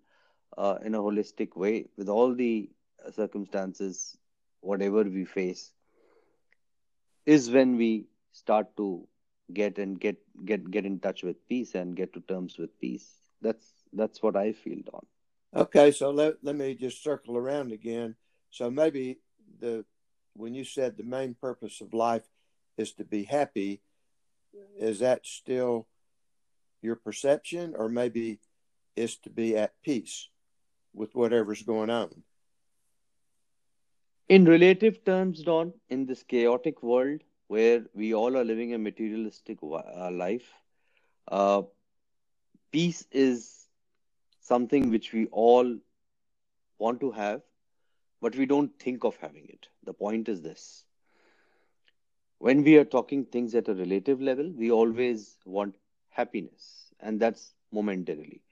uh, 0.57 0.79
in 0.85 0.95
a 0.95 0.99
holistic 0.99 1.57
way 1.57 1.89
with 1.97 2.09
all 2.09 2.35
the 2.35 2.71
circumstances 3.11 4.19
whatever 4.61 5.03
we 5.05 5.25
face 5.25 5.73
is 7.27 7.51
when 7.51 7.77
we 7.77 8.07
start 8.33 8.77
to 8.77 9.07
get 9.53 9.79
and 9.79 10.01
get 10.01 10.17
get 10.45 10.71
get 10.71 10.85
in 10.87 10.99
touch 10.99 11.23
with 11.23 11.47
peace 11.49 11.75
and 11.75 11.97
get 11.97 12.13
to 12.13 12.21
terms 12.21 12.59
with 12.59 12.79
peace 12.81 13.09
that's 13.41 13.82
that's 13.93 14.23
what 14.23 14.37
i 14.37 14.53
feel 14.53 14.79
don 14.91 15.07
Okay, 15.55 15.91
so 15.91 16.11
let, 16.11 16.37
let 16.43 16.57
me 16.57 16.75
just 16.75 17.03
circle 17.03 17.37
around 17.37 17.73
again. 17.73 18.17
So 18.51 18.71
maybe 18.71 19.19
the 19.61 19.85
when 20.35 20.55
you 20.55 20.65
said 20.65 20.97
the 20.97 21.05
main 21.05 21.35
purpose 21.35 21.83
of 21.83 21.93
life 21.93 22.25
is 22.79 22.93
to 22.95 23.05
be 23.05 23.25
happy, 23.25 23.83
is 24.79 25.01
that 25.01 25.27
still 25.27 25.87
your 26.81 26.97
perception, 26.97 27.75
or 27.77 27.91
maybe 27.91 28.41
is 28.97 29.17
to 29.19 29.31
be 29.31 29.57
at 29.57 29.75
peace 29.83 30.29
with 30.95 31.15
whatever's 31.15 31.63
going 31.63 31.91
on? 31.91 32.23
in 34.29 34.45
relative 34.47 35.05
terms 35.05 35.43
don 35.43 35.73
in 35.91 36.07
this 36.07 36.23
chaotic 36.23 36.83
world 36.83 37.21
where 37.49 37.85
we 37.93 38.15
all 38.15 38.37
are 38.37 38.45
living 38.45 38.73
a 38.73 38.79
materialistic 38.79 39.59
uh, 39.63 40.11
life 40.11 40.49
uh, 41.29 41.61
peace 42.71 43.05
is 43.11 43.62
something 44.43 44.91
which 44.91 45.13
we 45.13 45.27
all 45.33 45.79
want 46.79 47.01
to 47.01 47.11
have 47.13 47.43
but 48.21 48.35
we 48.37 48.47
don't 48.47 48.79
think 48.79 49.05
of 49.05 49.17
having 49.17 49.47
it 49.49 49.69
the 49.85 49.95
point 49.95 50.29
is 50.29 50.43
this 50.43 50.85
when 52.39 52.63
we 52.63 52.77
are 52.77 52.85
talking 52.85 53.25
things 53.25 53.55
at 53.55 53.69
a 53.69 53.75
relative 53.75 54.21
level, 54.21 54.51
we 54.51 54.71
always 54.71 55.39
want 55.45 55.77
happiness, 56.11 56.93
and 57.01 57.21
that's 57.21 57.55
momentarily. 57.73 58.43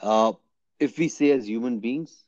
Uh, 0.00 0.32
if 0.78 0.98
we 0.98 1.08
say 1.08 1.30
as 1.30 1.48
human 1.48 1.78
beings, 1.80 2.24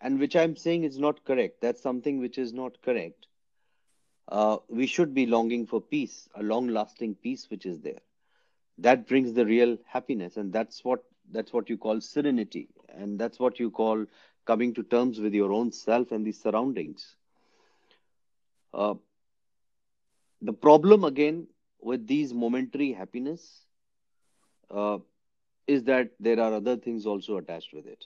and 0.00 0.18
which 0.18 0.36
I'm 0.36 0.56
saying 0.56 0.84
is 0.84 0.98
not 0.98 1.24
correct, 1.24 1.60
that's 1.60 1.82
something 1.82 2.18
which 2.18 2.38
is 2.38 2.52
not 2.52 2.80
correct. 2.82 3.26
Uh, 4.28 4.58
we 4.68 4.86
should 4.86 5.14
be 5.14 5.26
longing 5.26 5.66
for 5.66 5.80
peace, 5.80 6.28
a 6.34 6.42
long-lasting 6.42 7.16
peace 7.16 7.50
which 7.50 7.66
is 7.66 7.80
there. 7.80 8.00
That 8.78 9.06
brings 9.06 9.32
the 9.34 9.46
real 9.46 9.78
happiness, 9.86 10.36
and 10.36 10.52
that's 10.52 10.84
what 10.84 11.04
that's 11.30 11.52
what 11.52 11.68
you 11.68 11.76
call 11.76 12.00
serenity, 12.00 12.68
and 12.88 13.18
that's 13.18 13.38
what 13.38 13.58
you 13.58 13.70
call 13.70 14.06
coming 14.46 14.74
to 14.74 14.82
terms 14.82 15.18
with 15.20 15.34
your 15.34 15.52
own 15.52 15.72
self 15.72 16.12
and 16.12 16.24
the 16.24 16.32
surroundings. 16.32 17.16
Uh, 18.72 18.94
the 20.42 20.52
problem 20.52 21.04
again 21.04 21.46
with 21.80 22.06
these 22.06 22.32
momentary 22.32 22.92
happiness 22.92 23.64
uh, 24.70 24.98
is 25.66 25.84
that 25.84 26.10
there 26.20 26.38
are 26.40 26.54
other 26.54 26.76
things 26.76 27.06
also 27.06 27.38
attached 27.38 27.72
with 27.72 27.86
it. 27.86 28.04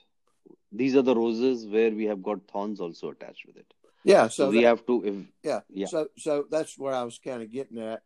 These 0.71 0.95
are 0.95 1.01
the 1.01 1.15
roses 1.15 1.67
where 1.67 1.91
we 1.91 2.05
have 2.05 2.23
got 2.23 2.47
thorns 2.51 2.79
also 2.79 3.09
attached 3.09 3.45
with 3.45 3.57
it. 3.57 3.73
Yeah, 4.03 4.27
So 4.27 4.45
so 4.45 4.49
we 4.49 4.61
that 4.61 4.67
have 4.67 4.85
to, 4.87 5.05
if 5.05 5.15
yeah, 5.43 5.59
yeah, 5.69 5.87
so 5.87 6.07
so 6.17 6.45
that's 6.49 6.77
where 6.77 6.93
I 6.93 7.03
was 7.03 7.19
kind 7.19 7.43
of 7.43 7.51
getting 7.51 7.77
at. 7.79 8.01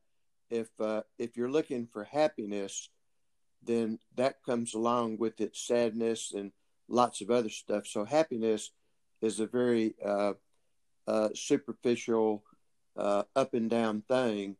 If 0.49 0.69
uh, 0.79 1.03
if 1.17 1.37
you're 1.37 1.51
looking 1.51 1.87
for 1.87 2.03
happiness, 2.03 2.89
then 3.65 3.99
that 4.15 4.43
comes 4.43 4.73
along 4.73 5.17
with 5.17 5.39
its 5.41 5.59
sadness 5.59 6.31
and 6.33 6.51
lots 6.87 7.21
of 7.21 7.31
other 7.31 7.49
stuff. 7.49 7.87
So 7.87 8.05
happiness 8.05 8.71
is 9.21 9.39
a 9.39 9.47
very 9.47 9.95
uh, 10.03 10.33
uh, 11.07 11.29
superficial, 11.33 12.43
uh, 12.97 13.23
up 13.35 13.53
and 13.53 13.69
down 13.69 14.03
thing. 14.07 14.57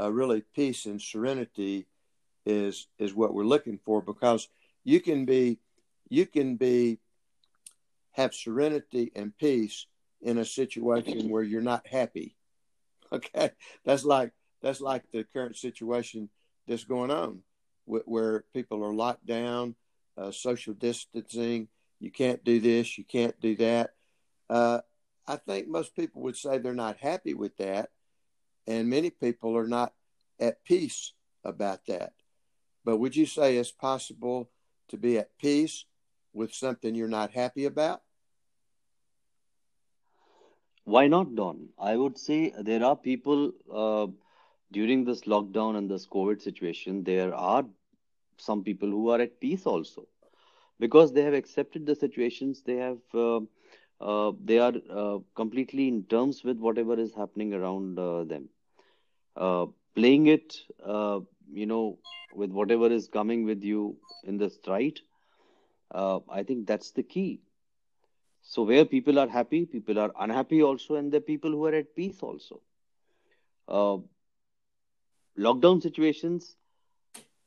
Uh, 0.00 0.12
really, 0.12 0.42
peace 0.54 0.86
and 0.86 1.00
serenity 1.00 1.86
is 2.44 2.86
is 2.98 3.14
what 3.14 3.34
we're 3.34 3.44
looking 3.44 3.78
for 3.84 4.00
because 4.00 4.48
you 4.84 5.00
can 5.00 5.24
be 5.24 5.58
you 6.08 6.26
can 6.26 6.56
be 6.56 6.98
have 8.12 8.34
serenity 8.34 9.12
and 9.14 9.36
peace 9.36 9.86
in 10.22 10.38
a 10.38 10.44
situation 10.44 11.28
where 11.28 11.42
you're 11.42 11.60
not 11.60 11.86
happy. 11.86 12.34
Okay, 13.12 13.52
that's 13.84 14.04
like 14.04 14.32
that's 14.62 14.80
like 14.80 15.04
the 15.12 15.22
current 15.22 15.56
situation 15.56 16.28
that's 16.66 16.82
going 16.82 17.12
on, 17.12 17.42
wh- 17.86 18.06
where 18.06 18.44
people 18.52 18.84
are 18.84 18.94
locked 18.94 19.26
down, 19.26 19.74
uh, 20.16 20.30
social 20.30 20.74
distancing. 20.74 21.68
You 21.98 22.10
can't 22.10 22.44
do 22.44 22.60
this, 22.60 22.98
you 22.98 23.04
can't 23.04 23.38
do 23.40 23.56
that. 23.56 23.94
Uh, 24.50 24.80
I 25.26 25.36
think 25.36 25.68
most 25.68 25.96
people 25.96 26.22
would 26.22 26.36
say 26.36 26.58
they're 26.58 26.74
not 26.74 26.98
happy 26.98 27.34
with 27.34 27.56
that, 27.56 27.90
and 28.66 28.88
many 28.88 29.10
people 29.10 29.56
are 29.56 29.66
not 29.66 29.92
at 30.38 30.62
peace 30.64 31.12
about 31.44 31.86
that. 31.86 32.12
But 32.84 32.98
would 32.98 33.16
you 33.16 33.26
say 33.26 33.56
it's 33.56 33.72
possible 33.72 34.50
to 34.88 34.96
be 34.96 35.18
at 35.18 35.36
peace 35.38 35.84
with 36.32 36.54
something 36.54 36.94
you're 36.94 37.08
not 37.08 37.32
happy 37.32 37.64
about? 37.64 38.02
why 40.86 41.08
not, 41.08 41.34
Don? 41.34 41.68
I 41.78 41.96
would 41.96 42.16
say 42.16 42.54
there 42.60 42.84
are 42.84 42.96
people 42.96 43.50
uh, 43.74 44.06
during 44.72 45.04
this 45.04 45.22
lockdown 45.22 45.76
and 45.76 45.90
this 45.90 46.06
COVID 46.06 46.40
situation, 46.42 47.04
there 47.04 47.34
are 47.34 47.64
some 48.38 48.62
people 48.62 48.88
who 48.88 49.08
are 49.10 49.20
at 49.28 49.40
peace 49.46 49.66
also. 49.74 50.06
because 50.82 51.10
they 51.16 51.22
have 51.26 51.34
accepted 51.36 51.84
the 51.88 51.94
situations 51.98 52.58
they 52.68 52.74
have 52.80 52.98
uh, 53.24 53.40
uh, 54.10 54.32
they 54.50 54.56
are 54.66 54.72
uh, 55.02 55.18
completely 55.40 55.84
in 55.92 55.98
terms 56.14 56.38
with 56.48 56.58
whatever 56.66 56.96
is 57.04 57.12
happening 57.20 57.52
around 57.58 57.98
uh, 58.04 58.24
them. 58.32 58.44
Uh, 59.46 59.66
playing 59.94 60.26
it 60.34 60.56
uh, 60.96 61.18
you 61.60 61.66
know 61.72 61.98
with 62.42 62.50
whatever 62.60 62.88
is 62.98 63.08
coming 63.18 63.44
with 63.50 63.62
you 63.70 63.82
in 64.32 64.38
stride 64.56 65.00
uh, 66.00 66.18
i 66.40 66.42
think 66.42 66.66
that's 66.66 66.90
the 66.92 67.02
key. 67.02 67.40
So 68.42 68.62
where 68.64 68.84
people 68.84 69.18
are 69.18 69.28
happy 69.28 69.64
people 69.66 69.98
are 69.98 70.12
unhappy 70.18 70.62
also 70.62 70.96
and 70.96 71.12
the 71.12 71.20
people 71.20 71.50
who 71.50 71.66
are 71.66 71.74
at 71.74 71.94
peace 71.94 72.22
also 72.22 72.62
lockdown 75.38 75.82
situations 75.82 76.56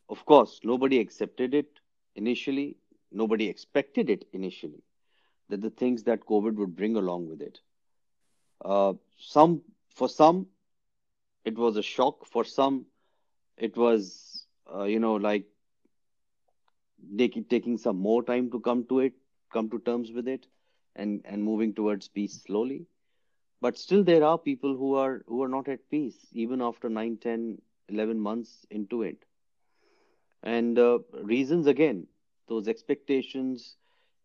of 0.10 0.26
course 0.26 0.60
nobody 0.64 1.00
accepted 1.00 1.54
it 1.54 1.80
initially 2.16 2.76
nobody 3.12 3.48
expected 3.48 4.10
it 4.10 4.26
initially. 4.34 4.84
That 5.50 5.62
the 5.62 5.72
things 5.72 6.04
that 6.04 6.26
covid 6.26 6.56
would 6.56 6.76
bring 6.76 6.96
along 6.96 7.28
with 7.28 7.42
it. 7.42 7.60
Uh, 8.64 8.94
some 9.18 9.62
for 9.96 10.08
some 10.08 10.48
it 11.44 11.58
was 11.58 11.78
a 11.78 11.82
shock. 11.82 12.26
For 12.26 12.44
some 12.44 12.86
it 13.58 13.76
was 13.76 14.46
uh, 14.74 14.84
you 14.84 15.00
know 15.00 15.16
like 15.16 15.46
taking 17.18 17.46
taking 17.46 17.78
some 17.78 17.98
more 17.98 18.24
time 18.24 18.52
to 18.52 18.60
come 18.60 18.86
to 18.86 19.00
it 19.00 19.14
come 19.52 19.70
to 19.70 19.80
terms 19.80 20.12
with 20.12 20.28
it 20.28 20.46
and 20.96 21.22
and 21.26 21.44
moving 21.44 21.74
towards 21.74 22.08
peace 22.08 22.42
slowly. 22.46 22.86
But 23.62 23.78
still 23.78 24.04
there 24.04 24.24
are 24.24 24.38
people 24.38 24.78
who 24.78 24.96
are 24.96 25.24
who 25.28 25.42
are 25.44 25.50
not 25.50 25.68
at 25.68 25.90
peace 25.90 26.28
even 26.32 26.62
after 26.62 26.90
9 26.90 27.18
10 27.18 27.62
11 27.90 28.20
months 28.20 28.66
into 28.70 29.04
it. 29.04 29.26
And 30.44 30.78
uh, 30.80 31.00
reasons 31.24 31.68
again 31.68 32.08
those 32.48 32.68
expectations 32.68 33.78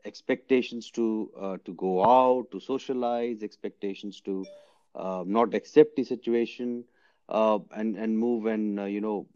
expectations 0.04 0.90
to 0.92 1.30
uh, 1.38 1.56
to 1.64 1.73
go 1.75 2.04
out 2.04 2.50
to 2.52 2.61
socialize 2.61 3.42
expectations 3.42 4.21
to 4.23 4.49
uh, 4.94 5.25
not 5.26 5.54
accept 5.54 5.97
the 5.97 6.04
situation 6.04 6.85
uh, 7.28 7.59
and 7.73 7.97
and 7.97 8.18
move 8.18 8.47
and 8.47 8.80
uh, 8.80 8.85
you 8.85 9.00
know 9.00 9.26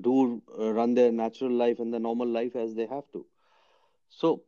do 0.00 0.42
uh, 0.58 0.72
run 0.72 0.94
their 0.94 1.12
natural 1.12 1.50
life 1.52 1.78
and 1.80 1.92
the 1.92 1.98
normal 2.00 2.28
life 2.28 2.56
as 2.56 2.74
they 2.74 2.86
have 2.86 3.10
to. 3.12 3.26
So 4.08 4.42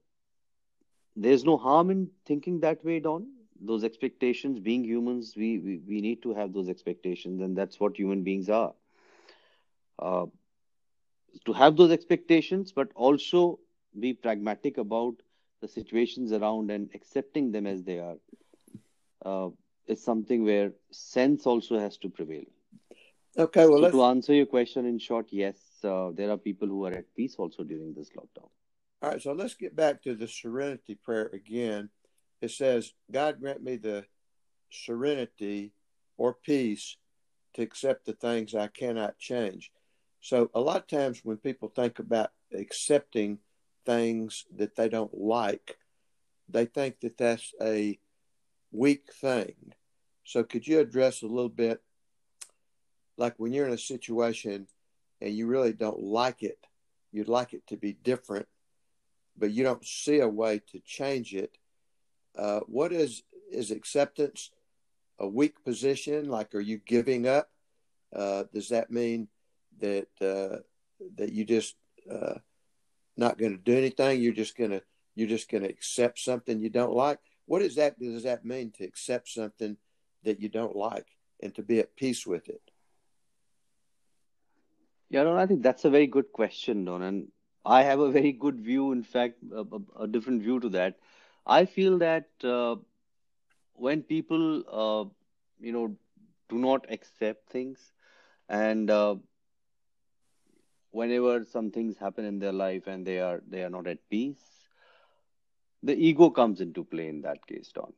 there's 1.17 1.45
no 1.45 1.57
harm 1.57 1.91
in 1.91 2.11
thinking 2.25 2.61
that 2.61 2.85
way 2.85 3.01
don. 3.01 3.27
Those 3.61 3.85
expectations 3.85 4.59
being 4.61 4.85
humans 4.85 5.35
we 5.37 5.59
we, 5.59 5.79
we 5.87 6.01
need 6.01 6.23
to 6.23 6.35
have 6.35 6.53
those 6.53 6.69
expectations 6.69 7.41
and 7.41 7.57
that's 7.57 7.81
what 7.81 7.97
human 7.97 8.23
beings 8.23 8.49
are 8.49 8.75
uh, 9.99 10.27
to 11.45 11.53
have 11.53 11.77
those 11.77 11.91
expectations 11.91 12.73
but 12.73 12.89
also 12.95 13.59
be 13.99 14.13
pragmatic 14.15 14.79
about 14.79 15.15
the 15.61 15.69
situations 15.69 16.33
around 16.33 16.71
and 16.71 16.91
accepting 16.95 17.53
them 17.53 17.67
as 17.67 17.83
they 17.83 17.99
are 17.99 18.17
uh, 19.25 19.49
is 19.87 20.03
something 20.03 20.45
where 20.45 20.73
sense 20.91 21.47
also 21.47 21.79
has 21.79 21.97
to 21.97 22.09
prevail 22.09 22.45
Okay, 23.39 23.67
well, 23.67 23.79
so 23.79 23.83
let's 23.83 23.95
to 23.95 24.03
answer 24.03 24.35
your 24.35 24.47
question 24.47 24.87
in 24.87 24.99
short 24.99 25.27
yes 25.31 25.57
uh, 25.85 26.11
there 26.13 26.31
are 26.31 26.39
people 26.39 26.69
who 26.69 26.85
are 26.85 26.93
at 26.93 27.15
peace 27.15 27.37
also 27.37 27.63
during 27.63 27.95
this 27.95 28.11
lockdown 28.11 28.51
all 29.03 29.11
right. 29.11 29.21
So 29.21 29.33
let's 29.33 29.55
get 29.55 29.75
back 29.75 30.01
to 30.03 30.15
the 30.15 30.29
serenity 30.29 30.95
prayer 30.95 31.29
again. 31.33 31.91
It 32.41 32.53
says, 32.53 32.95
"God 33.11 33.41
grant 33.41 33.63
me 33.63 33.77
the 33.77 34.07
serenity 34.71 35.73
or 36.17 36.35
peace 36.35 36.97
to 37.55 37.63
accept 37.63 38.07
the 38.07 38.13
things 38.13 38.55
I 38.55 38.69
cannot 38.69 39.19
change." 39.19 39.73
So 40.23 40.51
a 40.55 40.61
lot 40.61 40.77
of 40.77 40.87
times 40.87 41.21
when 41.25 41.37
people 41.37 41.69
think 41.69 41.99
about 41.99 42.31
accepting 42.55 43.39
things 43.85 44.45
that 44.57 44.77
they 44.77 44.89
don't 44.89 45.13
like, 45.13 45.77
they 46.49 46.65
think 46.65 47.01
that 47.01 47.19
that's 47.19 47.53
a 47.61 47.99
weak 48.71 49.13
thing. 49.13 49.75
So 50.25 50.45
could 50.45 50.67
you 50.67 50.79
address 50.79 51.23
a 51.23 51.27
little 51.27 51.49
bit, 51.49 51.83
like 53.17 53.35
when 53.37 53.53
you're 53.53 53.67
in 53.67 53.75
a 53.75 53.79
situation 53.79 54.69
and 55.21 55.35
you 55.35 55.49
really 55.49 55.73
don't 55.73 56.01
like 56.01 56.45
it, 56.45 56.69
you'd 57.11 57.29
like 57.29 57.53
it 57.53 57.67
to 57.67 57.77
be 57.77 57.93
different, 57.93 58.47
but 59.37 59.51
you 59.51 59.65
don't 59.65 59.85
see 59.85 60.21
a 60.21 60.29
way 60.29 60.61
to 60.71 60.79
change 60.87 61.35
it. 61.35 61.59
Uh, 62.39 62.61
what 62.61 62.93
is 62.93 63.25
is 63.51 63.73
acceptance 63.73 64.51
a 65.19 65.27
weak 65.27 65.63
position? 65.65 66.29
Like, 66.29 66.55
are 66.55 66.61
you 66.61 66.79
giving 66.79 67.27
up? 67.27 67.51
Uh, 68.15 68.45
does 68.55 68.69
that 68.69 68.91
mean 68.91 69.29
that 69.81 70.09
uh, 70.21 70.59
that 71.17 71.33
you 71.33 71.45
just 71.45 71.77
uh, 72.11 72.35
not 73.17 73.39
going 73.39 73.53
to 73.53 73.63
do 73.63 73.77
anything? 73.77 74.21
You're 74.21 74.33
just 74.33 74.57
gonna 74.57 74.83
you're 75.15 75.29
just 75.29 75.51
going 75.51 75.63
to 75.63 75.69
accept 75.69 76.19
something 76.19 76.59
you 76.59 76.71
don't 76.71 76.95
like. 76.95 77.19
What 77.47 77.63
that 77.77 77.99
does 77.99 78.23
that 78.23 78.45
mean 78.45 78.73
to 78.79 78.85
accept 78.85 79.29
something 79.29 79.77
that 80.25 80.41
you 80.41 80.49
don't 80.49 80.77
like 80.77 81.07
and 81.43 81.55
to 81.55 81.63
be 81.63 81.81
at 81.81 81.97
peace 81.97 82.27
with 82.27 82.49
it? 82.49 82.63
yeah 85.13 85.23
no, 85.23 85.37
i 85.37 85.47
think 85.47 85.63
that's 85.63 85.85
a 85.85 85.91
very 85.91 86.07
good 86.07 86.33
question 86.33 86.85
don 86.85 87.03
and 87.09 87.29
i 87.65 87.83
have 87.83 88.01
a 88.01 88.11
very 88.11 88.33
good 88.45 88.61
view 88.69 88.93
in 88.93 89.03
fact 89.03 89.37
a, 89.55 89.65
a, 89.79 90.05
a 90.05 90.09
different 90.09 90.43
view 90.43 90.59
to 90.61 90.71
that 90.71 90.97
i 91.47 91.65
feel 91.65 91.99
that 91.99 92.29
uh, 92.45 92.77
when 93.75 94.03
people 94.03 94.45
uh, 94.83 95.05
you 95.67 95.73
know 95.73 95.87
do 96.49 96.59
not 96.59 96.87
accept 96.97 97.51
things 97.51 97.93
and 98.49 98.91
uh, 98.91 99.15
whenever 100.93 101.45
some 101.45 101.71
things 101.73 101.99
happen 101.99 102.25
in 102.25 102.39
their 102.41 102.53
life 102.53 102.87
and 102.87 103.07
they 103.07 103.21
are 103.21 103.43
they 103.49 103.65
are 103.65 103.71
not 103.71 103.87
at 103.89 104.09
peace 104.11 104.69
the 105.83 105.95
ego 105.95 106.31
comes 106.31 106.61
into 106.61 106.85
play 106.85 107.09
in 107.09 107.23
that 107.23 107.47
case 107.47 107.73
don. 107.73 107.93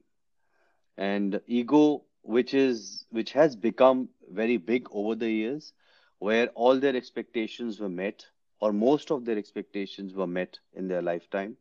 And 0.98 1.40
ego 1.46 2.04
which 2.22 2.54
is 2.54 3.07
which 3.11 3.33
has 3.33 3.57
become 3.57 4.11
very 4.30 4.57
big 4.59 4.87
over 4.90 5.14
the 5.14 5.30
years 5.30 5.72
where 6.18 6.48
all 6.50 6.78
their 6.78 6.96
expectations 6.96 7.80
were 7.80 7.88
met 7.88 8.26
or 8.61 8.72
most 8.72 9.11
of 9.11 9.24
their 9.24 9.38
expectations 9.38 10.14
were 10.14 10.26
met 10.26 10.59
in 10.72 10.88
their 10.88 11.02
lifetime 11.02 11.57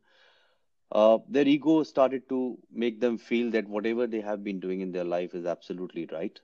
uh, 0.92 1.20
their 1.28 1.48
ego 1.48 1.84
started 1.84 2.28
to 2.30 2.58
make 2.72 3.00
them 3.00 3.18
feel 3.18 3.52
that 3.52 3.68
whatever 3.68 4.08
they 4.08 4.22
have 4.22 4.44
been 4.44 4.60
doing 4.60 4.82
in 4.82 4.92
their 4.92 5.04
life 5.06 5.34
is 5.36 5.46
absolutely 5.46 6.06
right. 6.12 6.40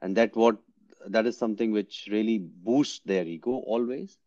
And 0.00 0.16
that 0.16 0.36
what 0.36 0.58
that 1.06 1.26
is 1.26 1.36
something 1.38 1.72
which 1.72 2.08
really 2.10 2.38
boosts 2.38 3.00
their 3.04 3.24
ego 3.24 3.52
always. 3.66 4.18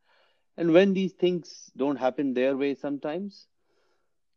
And 0.57 0.73
when 0.73 0.93
these 0.93 1.13
things 1.13 1.71
don't 1.77 1.97
happen 1.97 2.33
their 2.33 2.55
way 2.57 2.75
sometimes 2.75 3.47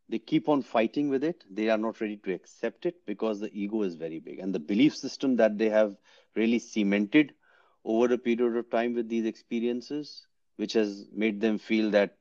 they 0.08 0.18
keep 0.18 0.48
on 0.48 0.62
fighting 0.62 1.08
with 1.08 1.24
it. 1.24 1.44
They 1.50 1.68
are 1.68 1.78
not 1.78 2.00
ready 2.00 2.16
to 2.18 2.32
accept 2.32 2.86
it 2.86 3.04
because 3.06 3.40
the 3.40 3.50
ego 3.52 3.82
is 3.82 3.94
very 3.96 4.20
big. 4.20 4.38
And 4.38 4.54
the 4.54 4.60
belief 4.60 4.96
system 4.96 5.36
that 5.36 5.58
they 5.58 5.70
have 5.70 5.96
really 6.34 6.58
cemented 6.58 7.34
over 7.84 8.12
a 8.12 8.18
period 8.18 8.56
of 8.56 8.70
time 8.70 8.94
with 8.94 9.08
these 9.08 9.24
experiences 9.26 10.26
which 10.56 10.74
has 10.74 11.08
made 11.12 11.40
them 11.40 11.58
feel 11.58 11.90
that 11.90 12.16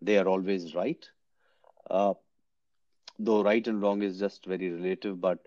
they 0.00 0.18
are 0.18 0.28
always 0.28 0.74
right. 0.74 1.08
Uh, 1.90 2.14
though 3.18 3.42
right 3.42 3.66
and 3.66 3.82
wrong 3.82 4.02
is 4.02 4.18
just 4.18 4.44
very 4.46 4.70
relative 4.70 5.20
but 5.20 5.46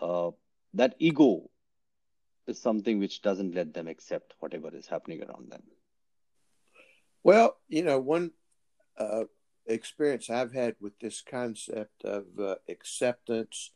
uh, 0.00 0.30
that 0.74 0.94
ego 0.98 1.50
is 2.48 2.60
something 2.60 2.98
which 2.98 3.22
doesn't 3.22 3.54
let 3.54 3.74
them 3.74 3.88
accept 3.88 4.34
whatever 4.40 4.74
is 4.74 4.86
happening 4.86 5.22
around 5.22 5.50
them. 5.50 5.62
Well, 7.22 7.56
you 7.68 7.82
know, 7.82 7.98
one 7.98 8.32
uh, 8.96 9.24
experience 9.66 10.30
I've 10.30 10.52
had 10.52 10.76
with 10.80 10.98
this 10.98 11.20
concept 11.20 12.04
of 12.04 12.24
uh, 12.38 12.56
acceptance 12.68 13.72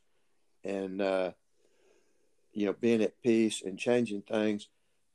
and 0.64 1.02
uh, 1.02 1.32
you 2.52 2.66
know 2.66 2.72
being 2.72 3.02
at 3.02 3.20
peace 3.22 3.62
and 3.62 3.78
changing 3.78 4.22
things 4.22 4.68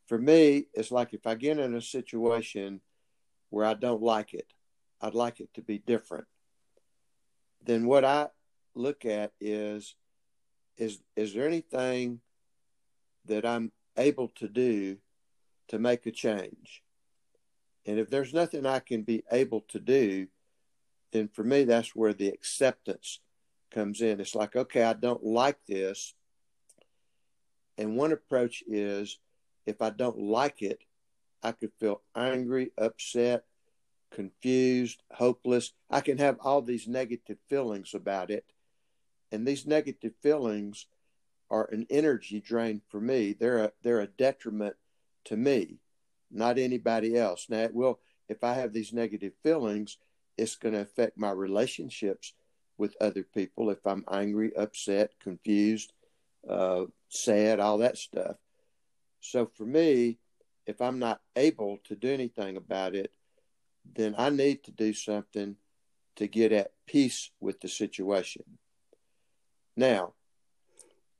for 0.07 0.17
me 0.17 0.67
it's 0.73 0.91
like 0.91 1.13
if 1.13 1.25
i 1.27 1.35
get 1.35 1.59
in 1.59 1.75
a 1.75 1.81
situation 1.81 2.81
where 3.49 3.65
i 3.65 3.73
don't 3.73 4.01
like 4.01 4.33
it 4.33 4.51
i'd 5.01 5.13
like 5.13 5.39
it 5.39 5.53
to 5.53 5.61
be 5.61 5.77
different 5.77 6.25
then 7.63 7.85
what 7.85 8.03
i 8.03 8.27
look 8.75 9.05
at 9.05 9.31
is 9.39 9.95
is 10.77 10.99
is 11.15 11.33
there 11.33 11.47
anything 11.47 12.19
that 13.27 13.45
i'm 13.45 13.71
able 13.97 14.27
to 14.29 14.47
do 14.47 14.97
to 15.67 15.79
make 15.79 16.05
a 16.05 16.11
change 16.11 16.83
and 17.85 17.99
if 17.99 18.09
there's 18.09 18.33
nothing 18.33 18.65
i 18.65 18.79
can 18.79 19.03
be 19.03 19.23
able 19.31 19.61
to 19.61 19.79
do 19.79 20.27
then 21.11 21.27
for 21.27 21.43
me 21.43 21.63
that's 21.63 21.95
where 21.95 22.13
the 22.13 22.27
acceptance 22.27 23.19
comes 23.71 24.01
in 24.01 24.19
it's 24.19 24.35
like 24.35 24.55
okay 24.55 24.83
i 24.83 24.93
don't 24.93 25.23
like 25.23 25.57
this 25.67 26.13
and 27.77 27.95
one 27.95 28.11
approach 28.11 28.63
is 28.67 29.19
if 29.65 29.81
I 29.81 29.89
don't 29.91 30.19
like 30.19 30.61
it, 30.61 30.79
I 31.43 31.51
could 31.51 31.71
feel 31.79 32.01
angry, 32.15 32.71
upset, 32.77 33.43
confused, 34.11 35.03
hopeless. 35.11 35.73
I 35.89 36.01
can 36.01 36.17
have 36.17 36.37
all 36.41 36.61
these 36.61 36.87
negative 36.87 37.37
feelings 37.47 37.93
about 37.93 38.31
it. 38.31 38.45
And 39.31 39.45
these 39.45 39.67
negative 39.67 40.13
feelings 40.21 40.87
are 41.49 41.69
an 41.71 41.85
energy 41.89 42.39
drain 42.39 42.81
for 42.89 42.99
me. 42.99 43.33
They're 43.33 43.65
a, 43.65 43.71
they're 43.83 44.01
a 44.01 44.07
detriment 44.07 44.75
to 45.25 45.37
me, 45.37 45.79
not 46.31 46.57
anybody 46.57 47.17
else. 47.17 47.47
Now, 47.49 47.63
it 47.63 47.73
will, 47.73 47.99
if 48.29 48.43
I 48.43 48.53
have 48.53 48.73
these 48.73 48.93
negative 48.93 49.33
feelings, 49.43 49.97
it's 50.37 50.55
going 50.55 50.73
to 50.73 50.81
affect 50.81 51.17
my 51.17 51.31
relationships 51.31 52.33
with 52.77 52.95
other 53.01 53.23
people 53.23 53.69
if 53.69 53.85
I'm 53.85 54.05
angry, 54.11 54.55
upset, 54.55 55.11
confused, 55.19 55.93
uh, 56.47 56.85
sad, 57.09 57.59
all 57.59 57.79
that 57.79 57.97
stuff. 57.97 58.35
So 59.19 59.49
for 59.55 59.65
me, 59.65 60.19
if 60.65 60.81
I'm 60.81 60.99
not 60.99 61.21
able 61.35 61.79
to 61.85 61.95
do 61.95 62.09
anything 62.09 62.57
about 62.57 62.93
it, 62.93 63.11
then 63.95 64.15
I 64.17 64.29
need 64.29 64.63
to 64.65 64.71
do 64.71 64.93
something 64.93 65.55
to 66.17 66.27
get 66.27 66.51
at 66.51 66.71
peace 66.85 67.31
with 67.39 67.61
the 67.61 67.69
situation. 67.69 68.43
Now, 69.75 70.13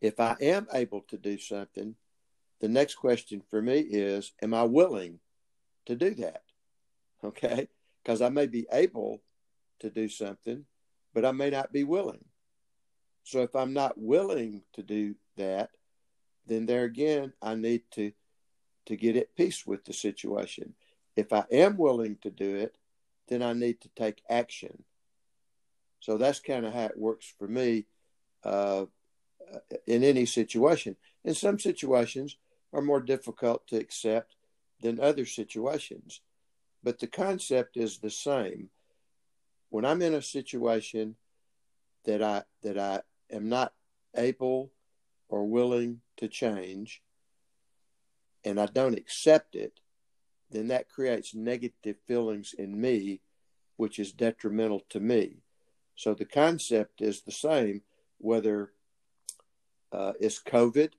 if 0.02 0.20
I 0.20 0.36
am 0.42 0.68
able 0.74 1.02
to 1.10 1.18
do 1.18 1.38
something, 1.38 1.96
the 2.60 2.68
next 2.68 2.96
question 2.96 3.42
for 3.50 3.62
me 3.62 3.80
is 3.80 4.34
Am 4.42 4.54
I 4.54 4.64
willing 4.64 5.20
to 5.86 5.96
do 5.96 6.14
that? 6.16 6.44
Okay. 7.24 7.68
Because 8.04 8.22
I 8.22 8.30
may 8.30 8.48
be 8.48 8.68
able 8.72 9.22
to 9.80 9.90
do 9.90 10.08
something, 10.08 10.66
but 11.14 11.26
I 11.26 11.32
may 11.32 11.50
not 11.50 11.72
be 11.72 11.84
willing. 11.84 12.24
So 13.24 13.42
if 13.42 13.56
I'm 13.56 13.74
not 13.74 13.98
willing 13.98 14.62
to 14.74 14.84
do 14.84 15.16
that, 15.36 15.72
then 16.46 16.66
there 16.66 16.86
again, 16.86 17.34
I 17.42 17.56
need 17.56 17.84
to 17.92 18.14
to 18.86 18.96
get 18.96 19.18
at 19.18 19.36
peace 19.36 19.68
with 19.68 19.84
the 19.84 19.92
situation. 19.92 20.74
If 21.18 21.34
I 21.34 21.44
am 21.52 21.76
willing 21.76 22.18
to 22.22 22.32
do 22.32 22.56
it, 22.56 22.78
then 23.28 23.44
I 23.44 23.52
need 23.52 23.82
to 23.82 23.90
take 23.98 24.24
action. 24.30 24.84
So 26.00 26.18
that's 26.18 26.40
kind 26.40 26.66
of 26.66 26.74
how 26.74 26.86
it 26.86 26.98
works 26.98 27.34
for 27.38 27.50
me 27.50 27.86
uh, 28.46 28.86
in 29.86 30.04
any 30.04 30.26
situation. 30.26 30.96
And 31.26 31.36
some 31.36 31.60
situations 31.60 32.38
are 32.74 32.82
more 32.82 33.02
difficult 33.02 33.68
to 33.68 33.78
accept 33.78 34.36
than 34.82 35.00
other 35.00 35.26
situations, 35.26 36.22
but 36.84 37.00
the 37.00 37.08
concept 37.08 37.78
is 37.78 37.98
the 37.98 38.12
same. 38.12 38.70
When 39.70 39.86
I'm 39.86 40.02
in 40.02 40.14
a 40.14 40.22
situation 40.22 41.16
that 42.06 42.22
I 42.22 42.44
that 42.64 42.78
I 42.78 43.02
am 43.36 43.50
not 43.50 43.74
able 44.16 44.72
or 45.30 45.46
willing 45.46 46.02
to 46.18 46.28
change, 46.28 47.02
and 48.46 48.60
I 48.60 48.68
don't 48.68 48.98
accept 48.98 49.56
it, 49.56 49.80
then 50.50 50.68
that 50.70 50.90
creates 50.90 51.36
negative 51.36 51.98
feelings 52.06 52.54
in 52.58 52.80
me, 52.80 53.20
which 53.76 54.00
is 54.00 54.12
detrimental 54.12 54.84
to 54.90 55.00
me. 55.00 55.42
So 55.96 56.14
the 56.14 56.26
concept 56.26 57.02
is 57.02 57.22
the 57.22 57.32
same, 57.32 57.82
whether 58.20 58.72
uh, 59.92 60.14
it's 60.20 60.42
COVID 60.42 60.92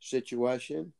situation 0.00 0.92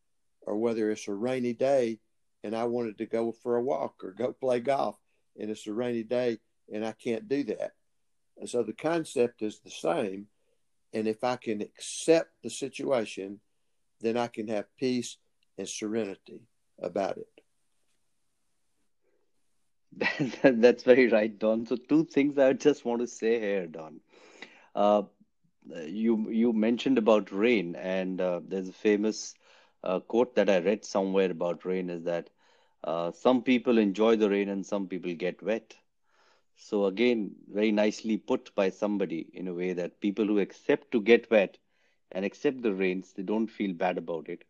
or 0.43 0.57
whether 0.57 0.91
it's 0.91 1.09
a 1.09 1.15
rainy 1.15 1.53
day 1.53 1.99
and 2.45 2.55
I 2.55 2.65
wanted 2.65 2.99
to 2.99 3.07
go 3.07 3.33
for 3.33 3.57
a 3.57 3.63
walk 3.63 4.05
or 4.05 4.13
go 4.13 4.33
play 4.33 4.61
golf 4.61 4.97
and 5.39 5.51
it's 5.51 5.67
a 5.67 5.73
rainy 5.73 6.03
day 6.03 6.39
and 6.73 6.85
I 6.85 6.93
can't 6.93 7.29
do 7.29 7.45
that. 7.45 7.73
And 8.39 8.49
so 8.49 8.63
the 8.63 8.73
concept 8.73 9.43
is 9.43 9.61
the 9.61 9.71
same. 9.71 10.27
And 10.93 11.09
if 11.09 11.25
I 11.25 11.37
can 11.37 11.61
accept 11.63 12.31
the 12.43 12.51
situation, 12.51 13.41
then 14.01 14.17
I 14.17 14.29
can 14.29 14.49
have 14.49 14.67
peace 14.79 15.17
and 15.59 15.69
serenity 15.69 16.41
about 16.81 17.19
it. 17.19 17.29
That's 20.43 20.83
very 20.83 21.09
right, 21.09 21.37
Don. 21.39 21.67
So 21.67 21.77
two 21.77 22.05
things 22.05 22.39
I 22.39 22.53
just 22.53 22.85
want 22.85 23.01
to 23.01 23.07
say 23.07 23.41
here, 23.41 23.67
Don. 23.67 24.01
Uh, 24.75 25.03
you 25.87 26.31
you 26.31 26.53
mentioned 26.53 26.99
about 26.99 27.31
rain, 27.33 27.75
and 27.77 28.21
uh, 28.21 28.41
there's 28.47 28.69
a 28.69 28.73
famous 28.73 29.35
uh, 29.83 30.01
quote 30.01 30.35
that 30.37 30.49
I 30.51 30.59
read 30.59 30.85
somewhere 30.85 31.31
about 31.31 31.65
rain 31.65 31.89
is 31.91 32.05
that 32.05 32.31
uh, 32.85 33.11
some 33.13 33.43
people 33.43 33.79
enjoy 33.79 34.17
the 34.17 34.31
rain 34.31 34.49
and 34.49 34.65
some 34.67 34.87
people 34.89 35.15
get 35.15 35.43
wet. 35.43 35.77
So 36.57 36.87
again, 36.87 37.37
very 37.49 37.73
nicely 37.73 38.17
put 38.17 38.55
by 38.55 38.71
somebody 38.71 39.29
in 39.33 39.47
a 39.49 39.55
way 39.55 39.73
that 39.73 40.01
people 40.01 40.27
who 40.27 40.39
accept 40.39 40.91
to 40.93 41.01
get 41.01 41.31
wet 41.31 41.59
and 42.13 42.25
accept 42.25 42.63
the 42.63 42.75
rains, 42.75 43.13
they 43.13 43.23
don't 43.23 43.49
feel 43.49 43.73
bad 43.73 43.99
about 43.99 44.29
it, 44.29 44.45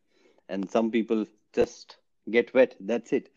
and 0.49 0.69
some 0.71 0.91
people 0.91 1.27
just 1.53 1.97
get 2.31 2.53
wet. 2.55 2.77
That's 2.81 3.13
it. 3.13 3.31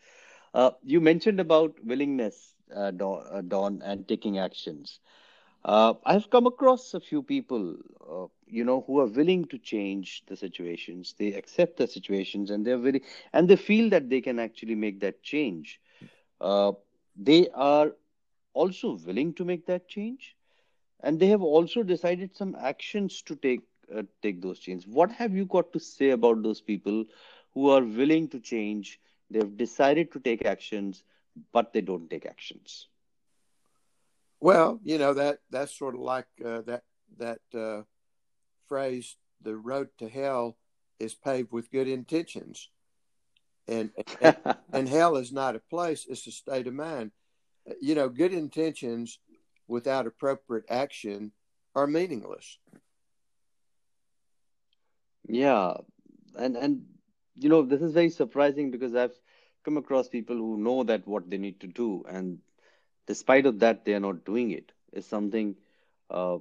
Uh, 0.54 0.70
you 0.82 1.00
mentioned 1.00 1.40
about 1.40 1.82
willingness, 1.84 2.54
uh, 2.74 2.92
uh, 3.00 3.40
Don, 3.42 3.82
and 3.82 4.06
taking 4.08 4.38
actions. 4.38 5.00
Uh, 5.64 5.94
I've 6.04 6.30
come 6.30 6.46
across 6.46 6.94
a 6.94 7.00
few 7.00 7.22
people, 7.22 7.76
uh, 8.08 8.26
you 8.46 8.64
know, 8.64 8.82
who 8.86 9.00
are 9.00 9.06
willing 9.06 9.44
to 9.46 9.58
change 9.58 10.24
the 10.26 10.36
situations. 10.36 11.14
They 11.18 11.32
accept 11.34 11.76
the 11.76 11.86
situations, 11.86 12.50
and 12.50 12.64
they're 12.66 12.78
very, 12.78 13.02
and 13.32 13.48
they 13.48 13.56
feel 13.56 13.90
that 13.90 14.08
they 14.08 14.20
can 14.20 14.38
actually 14.38 14.74
make 14.74 15.00
that 15.00 15.22
change. 15.22 15.80
Uh, 16.40 16.72
they 17.16 17.48
are 17.54 17.92
also 18.54 18.98
willing 19.06 19.34
to 19.34 19.44
make 19.44 19.66
that 19.66 19.88
change, 19.88 20.36
and 21.00 21.18
they 21.18 21.26
have 21.26 21.42
also 21.42 21.82
decided 21.82 22.34
some 22.34 22.56
actions 22.60 23.22
to 23.22 23.36
take 23.36 23.62
take 24.22 24.40
those 24.42 24.58
changes. 24.58 24.86
What 24.88 25.10
have 25.12 25.34
you 25.34 25.44
got 25.46 25.72
to 25.72 25.80
say 25.80 26.10
about 26.10 26.42
those 26.42 26.60
people 26.60 27.04
who 27.54 27.70
are 27.70 27.82
willing 27.82 28.28
to 28.28 28.40
change? 28.40 29.00
They've 29.30 29.56
decided 29.56 30.12
to 30.12 30.20
take 30.20 30.44
actions, 30.44 31.04
but 31.52 31.72
they 31.72 31.80
don't 31.80 32.08
take 32.08 32.26
actions. 32.26 32.88
Well, 34.40 34.80
you 34.82 34.96
know 34.98 35.14
that 35.14 35.38
that's 35.50 35.76
sort 35.76 35.94
of 35.94 36.00
like 36.00 36.26
uh, 36.44 36.62
that 36.62 36.82
that 37.18 37.40
uh, 37.54 37.82
phrase: 38.66 39.16
"The 39.42 39.56
road 39.56 39.88
to 39.98 40.08
hell 40.08 40.56
is 40.98 41.14
paved 41.14 41.52
with 41.52 41.70
good 41.70 41.88
intentions," 41.88 42.70
and 43.68 43.90
and, 44.20 44.36
and 44.72 44.88
hell 44.88 45.16
is 45.16 45.30
not 45.30 45.56
a 45.56 45.60
place; 45.60 46.06
it's 46.08 46.26
a 46.26 46.32
state 46.32 46.66
of 46.66 46.74
mind. 46.74 47.12
You 47.82 47.94
know, 47.94 48.08
good 48.08 48.32
intentions 48.32 49.18
without 49.68 50.06
appropriate 50.06 50.64
action 50.70 51.32
are 51.74 51.86
meaningless. 51.86 52.58
Yeah, 55.28 55.74
and 56.36 56.56
and 56.56 56.86
you 57.36 57.50
know, 57.50 57.62
this 57.62 57.82
is 57.82 57.92
very 57.92 58.10
surprising 58.10 58.70
because 58.70 58.94
I've 58.94 59.18
come 59.64 59.76
across 59.76 60.08
people 60.08 60.36
who 60.36 60.56
know 60.56 60.82
that 60.84 61.06
what 61.06 61.28
they 61.28 61.36
need 61.38 61.60
to 61.60 61.66
do, 61.66 62.04
and 62.08 62.38
despite 63.10 63.46
of 63.46 63.58
that, 63.60 63.84
they 63.84 63.94
are 63.94 64.00
not 64.08 64.24
doing 64.24 64.50
it. 64.50 64.72
Is 64.92 65.06
something, 65.06 65.56
uh, 66.10 66.38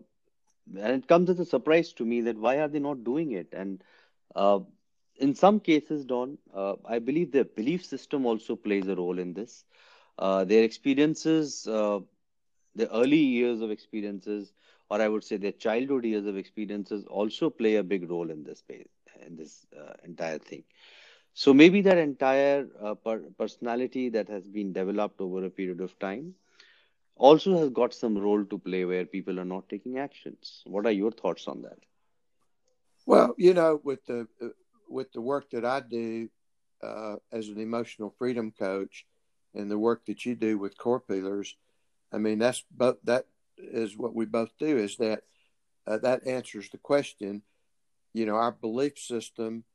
and 0.77 0.93
it 1.03 1.07
comes 1.07 1.29
as 1.29 1.39
a 1.39 1.45
surprise 1.45 1.93
to 1.93 2.05
me 2.05 2.21
that 2.21 2.37
why 2.37 2.57
are 2.59 2.67
they 2.67 2.79
not 2.79 3.03
doing 3.03 3.31
it? 3.31 3.53
And 3.53 3.83
uh, 4.35 4.59
in 5.17 5.35
some 5.35 5.59
cases, 5.59 6.05
Don, 6.05 6.37
uh, 6.53 6.75
I 6.85 6.99
believe 6.99 7.31
their 7.31 7.45
belief 7.45 7.85
system 7.85 8.25
also 8.25 8.55
plays 8.55 8.87
a 8.87 8.95
role 8.95 9.19
in 9.19 9.33
this. 9.33 9.65
Uh, 10.17 10.43
their 10.45 10.63
experiences, 10.63 11.67
uh, 11.67 11.99
the 12.75 12.91
early 12.93 13.17
years 13.17 13.61
of 13.61 13.71
experiences, 13.71 14.53
or 14.89 15.01
I 15.01 15.07
would 15.07 15.23
say 15.23 15.37
their 15.37 15.51
childhood 15.51 16.05
years 16.05 16.25
of 16.25 16.37
experiences, 16.37 17.05
also 17.05 17.49
play 17.49 17.75
a 17.75 17.83
big 17.83 18.09
role 18.09 18.29
in 18.29 18.43
this 18.43 18.59
space, 18.59 18.87
in 19.25 19.35
this 19.35 19.67
uh, 19.77 19.93
entire 20.03 20.39
thing. 20.39 20.63
So 21.33 21.53
maybe 21.53 21.81
that 21.81 21.97
entire 21.97 22.65
per 23.03 23.19
personality 23.37 24.09
that 24.09 24.29
has 24.29 24.47
been 24.47 24.73
developed 24.73 25.21
over 25.21 25.45
a 25.45 25.49
period 25.49 25.81
of 25.81 25.97
time 25.99 26.35
also 27.19 27.57
has 27.57 27.69
got 27.69 27.93
some 27.93 28.17
role 28.17 28.43
to 28.45 28.57
play 28.57 28.85
where 28.85 29.05
people 29.05 29.39
are 29.39 29.45
not 29.45 29.69
taking 29.69 29.97
actions. 29.99 30.63
What 30.65 30.85
are 30.85 30.91
your 30.91 31.11
thoughts 31.11 31.47
on 31.47 31.61
that? 31.63 31.77
Well, 33.05 33.35
you 33.37 33.53
know, 33.53 33.79
with 33.83 34.05
the 34.05 34.27
with 34.87 35.11
the 35.11 35.21
work 35.21 35.49
that 35.51 35.65
I 35.65 35.81
do 35.81 36.29
uh, 36.81 37.17
as 37.31 37.49
an 37.49 37.59
emotional 37.59 38.15
freedom 38.17 38.51
coach, 38.57 39.05
and 39.53 39.69
the 39.69 39.77
work 39.77 40.05
that 40.05 40.25
you 40.25 40.35
do 40.35 40.57
with 40.57 40.77
core 40.77 41.01
peelers, 41.01 41.55
I 42.11 42.17
mean 42.17 42.39
that's 42.39 42.63
both 42.71 42.97
that 43.03 43.25
is 43.57 43.97
what 43.97 44.15
we 44.15 44.25
both 44.25 44.51
do. 44.57 44.77
Is 44.77 44.95
that 44.97 45.23
uh, 45.85 45.97
that 45.97 46.25
answers 46.25 46.69
the 46.69 46.77
question? 46.77 47.41
You 48.13 48.25
know, 48.25 48.35
our 48.35 48.51
belief 48.51 48.97
system 48.97 49.65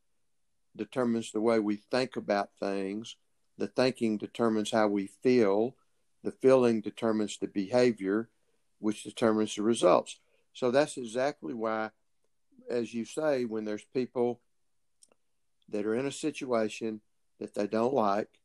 determines 0.76 1.30
the 1.30 1.40
way 1.40 1.58
we 1.58 1.76
think 1.76 2.16
about 2.16 2.50
things. 2.58 3.16
The 3.58 3.68
thinking 3.68 4.18
determines 4.18 4.70
how 4.70 4.88
we 4.88 5.08
feel. 5.22 5.76
The 6.24 6.32
feeling 6.32 6.80
determines 6.80 7.36
the 7.36 7.48
behavior, 7.48 8.30
which 8.78 9.04
determines 9.04 9.54
the 9.54 9.62
results. 9.62 10.18
So 10.54 10.70
that's 10.70 10.96
exactly 10.96 11.52
why, 11.52 11.90
as 12.70 12.94
you 12.94 13.04
say, 13.04 13.44
when 13.44 13.66
there's 13.66 13.84
people 13.92 14.40
that 15.68 15.84
are 15.84 15.94
in 15.94 16.06
a 16.06 16.12
situation 16.12 17.02
that 17.40 17.54
they 17.54 17.66
don't 17.66 17.92
like 17.92 18.40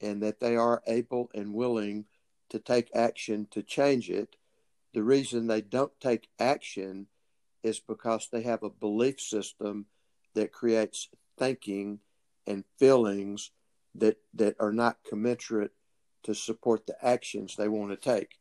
and 0.00 0.20
that 0.22 0.40
they 0.40 0.56
are 0.56 0.82
able 0.88 1.30
and 1.32 1.54
willing 1.54 2.06
to 2.50 2.58
take 2.58 2.90
action 2.92 3.46
to 3.52 3.62
change 3.62 4.10
it, 4.10 4.34
the 4.92 5.04
reason 5.04 5.46
they 5.46 5.60
don't 5.60 5.92
take 6.00 6.28
action 6.40 7.06
is 7.62 7.78
because 7.78 8.28
they 8.32 8.42
have 8.42 8.64
a 8.64 8.68
belief 8.68 9.20
system 9.20 9.86
that 10.34 10.52
creates 10.52 11.08
thinking 11.38 12.00
and 12.48 12.64
feelings 12.78 13.52
that 13.94 14.16
that 14.34 14.56
are 14.58 14.72
not 14.72 14.98
commensurate 15.08 15.70
to 16.24 16.34
support 16.34 16.86
the 16.86 16.96
actions 17.04 17.56
they 17.56 17.68
want 17.68 17.90
to 17.90 17.96
take. 17.96 18.38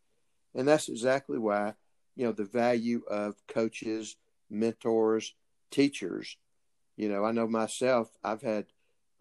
And 0.55 0.67
that's 0.67 0.89
exactly 0.89 1.37
why 1.37 1.73
you 2.15 2.25
know 2.25 2.31
the 2.31 2.45
value 2.45 3.01
of 3.09 3.35
coaches 3.47 4.17
mentors 4.49 5.33
teachers. 5.69 6.37
You 6.97 7.09
know 7.09 7.23
i 7.23 7.31
know 7.31 7.47
myself 7.47 8.09
i've 8.23 8.41
had 8.41 8.65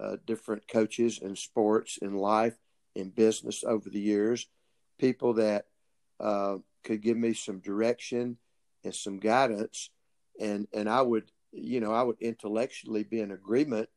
uh, 0.00 0.16
different 0.26 0.66
coaches 0.66 1.18
in 1.18 1.36
sports 1.36 1.98
in 2.00 2.14
life 2.14 2.56
in 2.94 3.10
business 3.10 3.64
over 3.64 3.88
the 3.90 4.00
years. 4.00 4.46
People 4.98 5.34
that 5.34 5.66
uh, 6.18 6.56
could 6.84 7.02
give 7.02 7.16
me 7.16 7.34
some 7.34 7.60
direction 7.60 8.36
and 8.84 8.94
some 8.94 9.18
guidance, 9.18 9.90
and 10.40 10.66
and 10.72 10.88
I 10.88 11.02
would, 11.02 11.30
you 11.52 11.80
know, 11.80 11.92
I 11.92 12.02
would 12.02 12.20
intellectually 12.20 13.04
be 13.04 13.20
in 13.20 13.30
agreement 13.30 13.88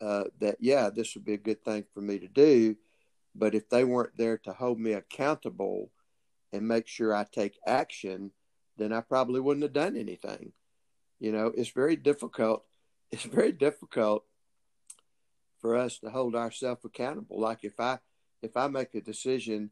uh, 0.00 0.24
that 0.40 0.56
yeah, 0.60 0.90
this 0.90 1.14
would 1.14 1.24
be 1.24 1.34
a 1.34 1.38
good 1.38 1.64
thing 1.64 1.84
for 1.92 2.00
me 2.00 2.18
to 2.18 2.28
do. 2.28 2.76
But 3.34 3.54
if 3.54 3.68
they 3.68 3.84
weren't 3.84 4.16
there 4.16 4.38
to 4.38 4.52
hold 4.52 4.78
me 4.78 4.92
accountable 4.92 5.90
and 6.52 6.68
make 6.68 6.86
sure 6.86 7.14
I 7.14 7.24
take 7.24 7.58
action, 7.66 8.32
then 8.76 8.92
I 8.92 9.00
probably 9.00 9.40
wouldn't 9.40 9.62
have 9.62 9.72
done 9.72 9.96
anything. 9.96 10.52
You 11.18 11.32
know, 11.32 11.52
it's 11.56 11.70
very 11.70 11.96
difficult. 11.96 12.64
It's 13.12 13.24
very 13.24 13.52
difficult 13.52 14.24
for 15.58 15.76
us 15.76 15.98
to 15.98 16.08
hold 16.08 16.34
ourselves 16.34 16.82
accountable. 16.82 17.38
Like 17.38 17.62
if 17.62 17.78
I 17.78 17.98
if 18.40 18.56
I 18.56 18.68
make 18.68 18.94
a 18.94 19.02
decision 19.02 19.70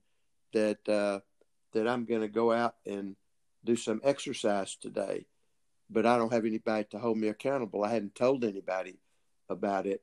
that 0.53 0.87
uh, 0.87 1.20
that 1.73 1.88
I'm 1.88 2.05
going 2.05 2.20
to 2.20 2.29
go 2.29 2.53
out 2.53 2.77
and 2.85 3.16
do 3.64 3.77
some 3.77 4.01
exercise 4.05 4.77
today, 4.77 5.27
but 5.88 6.07
I 6.07 6.16
don't 6.18 6.33
have 6.33 6.44
anybody 6.44 6.85
to 6.90 6.99
hold 6.99 7.18
me 7.18 7.29
accountable. 7.29 7.85
I 7.85 7.92
hadn't 7.92 8.14
told 8.14 8.44
anybody 8.44 8.99
about 9.49 9.87
it. 9.87 10.03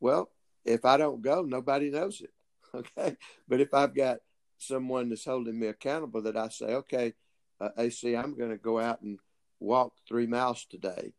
Well, 0.00 0.30
if 0.64 0.84
I 0.84 0.96
don't 0.96 1.22
go, 1.22 1.42
nobody 1.42 1.90
knows 1.90 2.20
it. 2.20 2.30
Okay. 2.74 3.16
But 3.48 3.60
if 3.60 3.72
I've 3.72 3.94
got 3.94 4.18
someone 4.58 5.08
that's 5.08 5.24
holding 5.24 5.58
me 5.58 5.68
accountable 5.68 6.22
that 6.22 6.36
I 6.36 6.48
say, 6.48 6.66
okay, 6.66 7.14
uh, 7.60 7.70
AC, 7.78 8.14
I'm 8.14 8.36
going 8.36 8.50
to 8.50 8.56
go 8.56 8.78
out 8.78 9.00
and 9.02 9.18
walk 9.60 9.94
three 10.06 10.26
miles 10.26 10.64
today. 10.64 11.14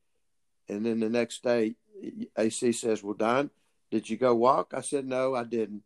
And 0.67 0.85
then 0.85 0.99
the 0.99 1.09
next 1.09 1.43
day, 1.43 1.75
AC 2.38 2.71
says, 2.73 3.03
well, 3.03 3.15
Don, 3.15 3.49
did 3.91 4.09
you 4.09 4.17
go 4.17 4.35
walk? 4.35 4.73
I 4.75 4.81
said, 4.81 5.05
no, 5.05 5.35
I 5.35 5.43
didn't. 5.43 5.83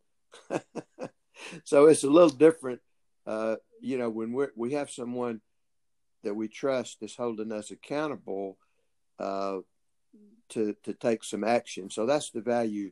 so 1.64 1.86
it's 1.86 2.04
a 2.04 2.10
little 2.10 2.28
different. 2.28 2.80
Uh, 3.26 3.56
you 3.80 3.96
know, 3.96 4.10
when 4.10 4.32
we 4.32 4.46
we 4.54 4.72
have 4.72 4.90
someone 4.90 5.40
that 6.22 6.34
we 6.34 6.48
trust 6.48 7.02
is 7.02 7.16
holding 7.16 7.52
us 7.52 7.70
accountable 7.70 8.58
uh, 9.18 9.58
to 10.50 10.74
to 10.82 10.92
take 10.92 11.24
some 11.24 11.44
action. 11.44 11.88
So 11.90 12.04
that's 12.04 12.30
the 12.30 12.42
value 12.42 12.90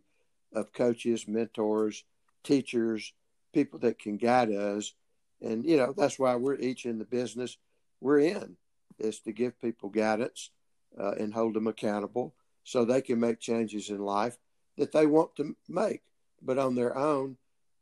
of 0.54 0.72
coaches, 0.72 1.28
mentors, 1.28 2.04
teachers, 2.44 3.12
people 3.52 3.78
that 3.80 3.98
can 3.98 4.16
guide 4.16 4.50
us. 4.50 4.92
And 5.40 5.64
you 5.64 5.76
know 5.76 5.92
that's 5.96 6.18
why 6.18 6.36
we're 6.36 6.54
each 6.54 6.86
in 6.86 6.98
the 6.98 7.04
business 7.04 7.56
we're 8.00 8.20
in 8.20 8.56
is 8.98 9.20
to 9.20 9.32
give 9.32 9.60
people 9.60 9.88
guidance 9.88 10.50
uh, 10.98 11.12
and 11.12 11.32
hold 11.32 11.54
them 11.54 11.66
accountable 11.66 12.34
so 12.64 12.84
they 12.84 13.00
can 13.00 13.18
make 13.18 13.40
changes 13.40 13.88
in 13.88 13.98
life 13.98 14.36
that 14.76 14.92
they 14.92 15.06
want 15.06 15.34
to 15.36 15.56
make, 15.68 16.02
but 16.40 16.58
on 16.58 16.74
their 16.74 16.96
own, 16.96 17.36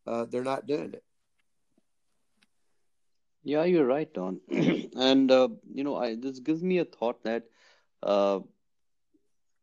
uh, 0.06 0.24
they're 0.24 0.44
not 0.44 0.66
doing 0.66 0.92
it. 0.92 1.04
Yeah, 3.42 3.64
you're 3.64 3.86
right, 3.86 4.12
Don. 4.12 4.40
and 4.50 5.30
uh, 5.30 5.48
you 5.72 5.84
know, 5.84 5.96
I, 5.96 6.14
this 6.14 6.38
gives 6.40 6.62
me 6.62 6.78
a 6.78 6.84
thought 6.84 7.22
that 7.24 7.44
uh, 8.02 8.40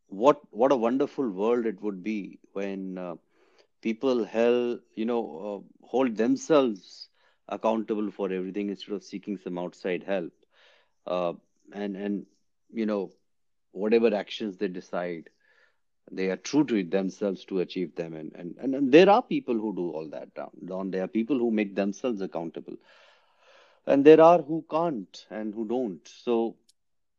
what 0.08 0.42
what 0.52 0.72
a 0.72 0.76
wonderful 0.76 1.30
world 1.30 1.66
it 1.66 1.82
would 1.82 2.04
be 2.04 2.40
when 2.54 2.98
uh, 2.98 3.16
people 3.82 4.24
held, 4.26 4.80
you 4.96 5.06
know, 5.06 5.22
uh, 5.84 5.88
hold 5.88 6.16
themselves 6.18 7.10
accountable 7.48 8.12
for 8.12 8.32
everything 8.32 8.70
instead 8.70 8.94
of 8.94 9.04
seeking 9.04 9.38
some 9.38 9.58
outside 9.58 10.04
help. 10.04 10.32
Uh, 11.06 11.34
and 11.74 11.96
and 11.96 12.26
you 12.74 12.86
know, 12.86 13.12
whatever 13.72 14.14
actions 14.14 14.58
they 14.58 14.68
decide, 14.68 15.30
they 16.12 16.30
are 16.30 16.38
true 16.38 16.64
to 16.66 16.84
themselves 16.84 17.46
to 17.46 17.60
achieve 17.60 17.96
them. 17.96 18.16
And 18.16 18.32
and 18.36 18.56
and, 18.60 18.76
and 18.76 18.92
there 18.92 19.10
are 19.10 19.22
people 19.22 19.56
who 19.56 19.76
do 19.76 19.90
all 19.92 20.10
that, 20.10 20.34
Don. 20.36 20.92
There 20.92 21.04
are 21.04 21.08
people 21.08 21.38
who 21.38 21.52
make 21.52 21.76
themselves 21.76 22.22
accountable 22.22 22.76
and 23.86 24.06
there 24.06 24.22
are 24.22 24.42
who 24.42 24.64
can't 24.70 25.26
and 25.30 25.54
who 25.54 25.66
don't 25.68 26.08
so 26.08 26.56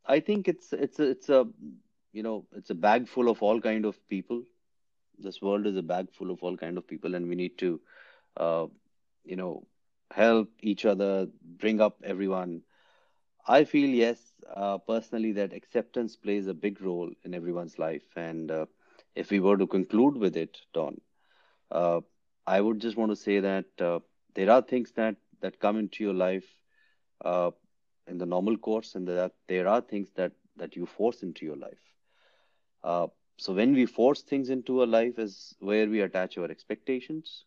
i 0.06 0.18
think 0.20 0.48
it's 0.48 0.72
it's 0.72 0.98
a, 0.98 1.10
it's 1.10 1.28
a 1.28 1.46
you 2.12 2.22
know 2.22 2.46
it's 2.56 2.70
a 2.70 2.74
bag 2.74 3.08
full 3.08 3.28
of 3.28 3.42
all 3.42 3.60
kind 3.60 3.84
of 3.84 3.96
people 4.08 4.42
this 5.18 5.40
world 5.42 5.66
is 5.66 5.76
a 5.76 5.82
bag 5.82 6.10
full 6.12 6.30
of 6.30 6.42
all 6.42 6.56
kind 6.56 6.76
of 6.78 6.86
people 6.86 7.14
and 7.14 7.28
we 7.28 7.34
need 7.34 7.56
to 7.58 7.80
uh, 8.36 8.66
you 9.24 9.36
know 9.36 9.66
help 10.12 10.50
each 10.62 10.84
other 10.84 11.28
bring 11.64 11.80
up 11.80 11.96
everyone 12.04 12.62
i 13.46 13.64
feel 13.64 13.88
yes 13.88 14.20
uh, 14.54 14.78
personally 14.78 15.32
that 15.32 15.52
acceptance 15.52 16.16
plays 16.16 16.46
a 16.46 16.54
big 16.64 16.80
role 16.80 17.10
in 17.24 17.34
everyone's 17.34 17.78
life 17.78 18.16
and 18.16 18.50
uh, 18.50 18.66
if 19.14 19.30
we 19.30 19.40
were 19.40 19.56
to 19.56 19.66
conclude 19.66 20.16
with 20.24 20.36
it 20.36 20.58
don 20.72 21.00
uh, 21.70 22.00
i 22.46 22.60
would 22.60 22.80
just 22.80 22.96
want 22.96 23.10
to 23.10 23.16
say 23.24 23.38
that 23.40 23.82
uh, 23.90 23.98
there 24.34 24.50
are 24.50 24.62
things 24.62 24.92
that 24.92 25.16
that 25.40 25.58
come 25.60 25.78
into 25.78 26.02
your 26.04 26.14
life 26.14 26.48
uh, 27.24 27.50
in 28.06 28.18
the 28.18 28.26
normal 28.26 28.56
course, 28.56 28.94
and 28.94 29.06
that 29.08 29.32
there 29.48 29.66
are 29.68 29.80
things 29.80 30.10
that 30.12 30.32
that 30.56 30.76
you 30.76 30.86
force 30.86 31.22
into 31.22 31.44
your 31.44 31.56
life. 31.56 31.92
So 33.38 33.54
when 33.54 33.74
we 33.74 33.86
force 33.86 34.22
things 34.22 34.50
into 34.50 34.80
our 34.82 34.86
life, 34.86 35.18
is 35.18 35.56
where 35.60 35.88
we 35.88 36.00
attach 36.02 36.38
our 36.38 36.50
expectations, 36.50 37.46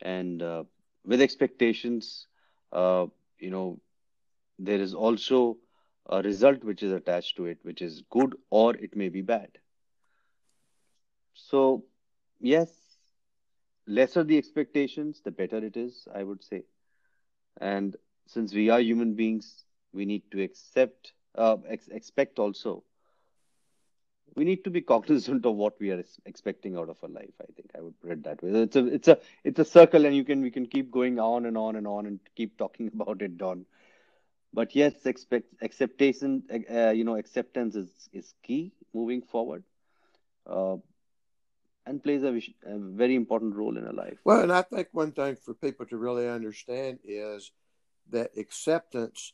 and 0.00 0.42
uh, 0.42 0.64
with 1.04 1.20
expectations, 1.22 2.28
uh, 2.72 3.06
you 3.38 3.50
know, 3.50 3.80
there 4.58 4.80
is 4.80 4.94
also 4.94 5.58
a 6.08 6.22
result 6.22 6.64
which 6.64 6.82
is 6.82 6.92
attached 6.92 7.36
to 7.36 7.46
it, 7.46 7.58
which 7.64 7.82
is 7.82 8.02
good 8.10 8.36
or 8.50 8.76
it 8.76 8.96
may 8.96 9.08
be 9.08 9.22
bad. 9.22 9.58
So, 11.34 11.84
yes, 12.40 12.98
lesser 13.86 14.24
the 14.24 14.38
expectations, 14.38 15.20
the 15.22 15.30
better 15.32 15.58
it 15.58 15.76
is, 15.76 16.08
I 16.14 16.24
would 16.24 16.42
say. 16.42 16.64
And 17.60 17.96
since 18.26 18.54
we 18.54 18.70
are 18.70 18.80
human 18.80 19.14
beings, 19.14 19.66
we 19.92 20.04
need 20.06 20.30
to 20.32 20.42
accept, 20.42 21.14
uh, 21.34 21.58
ex- 21.68 21.88
expect 21.88 22.38
also. 22.38 22.84
We 24.34 24.44
need 24.44 24.64
to 24.64 24.70
be 24.70 24.80
cognizant 24.80 25.44
of 25.44 25.54
what 25.56 25.78
we 25.78 25.90
are 25.90 26.02
expecting 26.24 26.76
out 26.76 26.88
of 26.88 26.96
our 27.02 27.08
life. 27.08 27.34
I 27.40 27.52
think 27.54 27.70
I 27.76 27.80
would 27.80 28.00
put 28.00 28.12
it 28.12 28.24
that 28.24 28.42
way. 28.42 28.62
It's 28.62 28.76
a, 28.76 28.86
it's 28.86 29.08
a, 29.08 29.18
it's 29.44 29.58
a 29.58 29.64
circle, 29.64 30.06
and 30.06 30.16
you 30.16 30.24
can, 30.24 30.40
we 30.40 30.50
can 30.50 30.66
keep 30.66 30.90
going 30.90 31.18
on 31.18 31.46
and 31.46 31.56
on 31.58 31.76
and 31.76 31.86
on 31.86 32.06
and 32.06 32.20
keep 32.34 32.56
talking 32.56 32.90
about 32.94 33.22
it, 33.22 33.36
Don. 33.36 33.66
But 34.54 34.74
yes, 34.74 35.06
expect 35.06 35.46
acceptation, 35.62 36.42
uh, 36.70 36.90
you 36.90 37.04
know, 37.04 37.16
acceptance 37.16 37.74
is 37.74 37.90
is 38.12 38.34
key 38.42 38.72
moving 38.92 39.22
forward. 39.22 39.64
Uh, 40.46 40.76
and 41.86 42.02
plays 42.02 42.22
a, 42.22 42.28
a, 42.66 42.78
very 42.78 43.14
important 43.14 43.54
role 43.54 43.76
in 43.76 43.86
a 43.86 43.92
life. 43.92 44.18
Well, 44.24 44.42
and 44.42 44.52
I 44.52 44.62
think 44.62 44.88
one 44.92 45.12
thing 45.12 45.36
for 45.36 45.54
people 45.54 45.86
to 45.86 45.96
really 45.96 46.28
understand 46.28 47.00
is 47.04 47.50
that 48.10 48.30
acceptance 48.36 49.32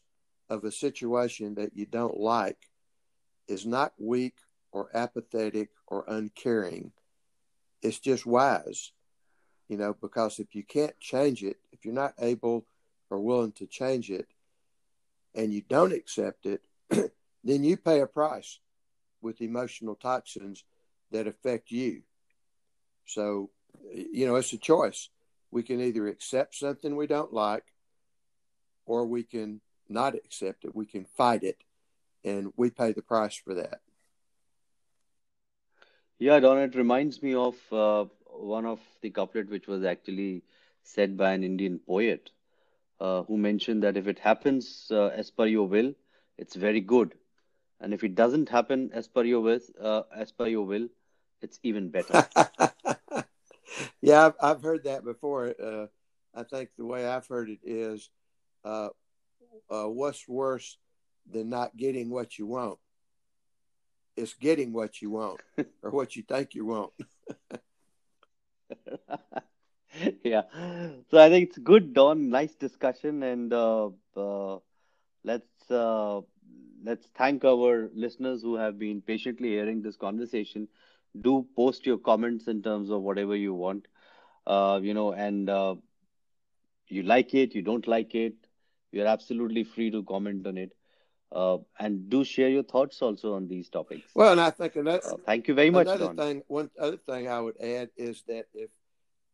of 0.48 0.64
a 0.64 0.72
situation 0.72 1.56
that 1.56 1.76
you 1.76 1.86
don't 1.86 2.18
like 2.18 2.68
is 3.48 3.66
not 3.66 3.92
weak 3.98 4.34
or 4.72 4.88
apathetic 4.94 5.70
or 5.86 6.04
uncaring. 6.08 6.92
It's 7.82 7.98
just 7.98 8.26
wise, 8.26 8.92
you 9.68 9.76
know, 9.76 9.94
because 10.00 10.38
if 10.38 10.54
you 10.54 10.64
can't 10.64 10.98
change 11.00 11.42
it, 11.42 11.56
if 11.72 11.84
you're 11.84 11.94
not 11.94 12.14
able 12.18 12.66
or 13.10 13.20
willing 13.20 13.52
to 13.52 13.66
change 13.66 14.10
it, 14.10 14.26
and 15.34 15.52
you 15.52 15.62
don't 15.68 15.92
accept 15.92 16.46
it, 16.46 16.62
then 17.44 17.64
you 17.64 17.76
pay 17.76 18.00
a 18.00 18.06
price 18.06 18.58
with 19.20 19.40
emotional 19.40 19.94
toxins 19.94 20.64
that 21.10 21.26
affect 21.26 21.70
you. 21.70 22.02
So, 23.06 23.50
you 23.92 24.26
know, 24.26 24.36
it's 24.36 24.52
a 24.52 24.58
choice. 24.58 25.08
We 25.50 25.62
can 25.62 25.80
either 25.80 26.08
accept 26.08 26.54
something 26.56 26.96
we 26.96 27.06
don't 27.06 27.32
like 27.32 27.64
or 28.84 29.06
we 29.06 29.22
can 29.22 29.60
not 29.88 30.14
accept 30.14 30.64
it. 30.64 30.74
We 30.74 30.86
can 30.86 31.04
fight 31.04 31.42
it, 31.42 31.58
and 32.24 32.52
we 32.56 32.70
pay 32.70 32.92
the 32.92 33.02
price 33.02 33.36
for 33.36 33.54
that. 33.54 33.80
Yeah, 36.20 36.40
Don, 36.40 36.58
it 36.58 36.74
reminds 36.74 37.22
me 37.22 37.34
of 37.34 37.54
uh, 37.70 38.06
one 38.26 38.66
of 38.66 38.80
the 39.02 39.10
couplet 39.10 39.48
which 39.48 39.68
was 39.68 39.84
actually 39.84 40.42
said 40.82 41.16
by 41.16 41.32
an 41.32 41.44
Indian 41.44 41.78
poet 41.78 42.30
uh, 43.00 43.22
who 43.22 43.36
mentioned 43.36 43.84
that 43.84 43.96
if 43.96 44.08
it 44.08 44.18
happens 44.18 44.88
uh, 44.90 45.06
as 45.08 45.30
per 45.30 45.46
your 45.46 45.68
will, 45.68 45.94
it's 46.36 46.56
very 46.56 46.80
good, 46.80 47.14
and 47.80 47.94
if 47.94 48.02
it 48.02 48.16
doesn't 48.16 48.48
happen 48.48 48.90
as 48.92 49.06
per 49.06 49.22
your 49.22 49.40
will, 49.40 49.60
uh, 49.80 50.02
as 50.14 50.32
per 50.32 50.48
your 50.48 50.66
will, 50.66 50.88
it's 51.40 51.60
even 51.62 51.88
better. 51.88 52.26
yeah, 54.00 54.26
I've, 54.26 54.34
I've 54.40 54.62
heard 54.62 54.84
that 54.84 55.04
before. 55.04 55.54
Uh, 55.62 55.86
I 56.34 56.42
think 56.42 56.70
the 56.76 56.84
way 56.84 57.06
I've 57.06 57.28
heard 57.28 57.48
it 57.48 57.60
is 57.62 58.10
uh, 58.64 58.88
what's 59.68 60.26
worse 60.28 60.78
than 61.30 61.48
not 61.48 61.76
getting 61.76 62.10
what 62.10 62.38
you 62.38 62.46
want? 62.46 62.78
It's 64.18 64.34
getting 64.34 64.72
what 64.72 65.02
you 65.02 65.10
want 65.12 65.40
or 65.82 65.90
what 65.90 66.16
you 66.16 66.22
think 66.22 66.54
you 66.54 66.66
want. 66.66 66.92
yeah. 70.24 70.42
So 71.10 71.18
I 71.18 71.28
think 71.28 71.48
it's 71.48 71.58
good, 71.58 71.94
Don. 71.94 72.30
Nice 72.30 72.54
discussion, 72.54 73.22
and 73.22 73.52
uh, 73.52 73.90
uh, 74.16 74.58
let's 75.24 75.70
uh, 75.70 76.20
let's 76.84 77.06
thank 77.16 77.44
our 77.44 77.90
listeners 77.94 78.42
who 78.42 78.56
have 78.56 78.78
been 78.78 79.00
patiently 79.02 79.48
hearing 79.50 79.82
this 79.82 79.96
conversation. 79.96 80.68
Do 81.20 81.46
post 81.56 81.86
your 81.86 81.98
comments 81.98 82.48
in 82.48 82.62
terms 82.62 82.90
of 82.90 83.02
whatever 83.02 83.36
you 83.36 83.54
want, 83.54 83.88
uh, 84.46 84.80
you 84.82 84.94
know, 84.94 85.12
and 85.12 85.48
uh, 85.50 85.76
you 86.88 87.02
like 87.02 87.34
it, 87.34 87.54
you 87.54 87.62
don't 87.62 87.86
like 87.88 88.14
it, 88.14 88.34
You're 88.92 89.06
absolutely 89.06 89.64
free 89.64 89.90
to 89.90 90.02
comment 90.04 90.46
on 90.46 90.58
it. 90.58 90.72
Uh, 91.30 91.58
and 91.78 92.08
do 92.08 92.24
share 92.24 92.48
your 92.48 92.62
thoughts 92.62 93.02
also 93.02 93.34
on 93.34 93.48
these 93.48 93.68
topics. 93.68 94.08
Well, 94.14 94.32
and 94.32 94.40
I 94.40 94.50
think 94.50 94.76
another, 94.76 95.02
uh, 95.04 95.16
thank 95.26 95.46
you 95.46 95.54
very 95.54 95.68
much. 95.68 95.86
Another 95.86 96.06
Don. 96.06 96.16
thing, 96.16 96.42
one 96.48 96.70
other 96.80 96.96
thing 96.96 97.28
I 97.28 97.38
would 97.38 97.60
add 97.60 97.90
is 97.98 98.22
that 98.28 98.46
if 98.54 98.70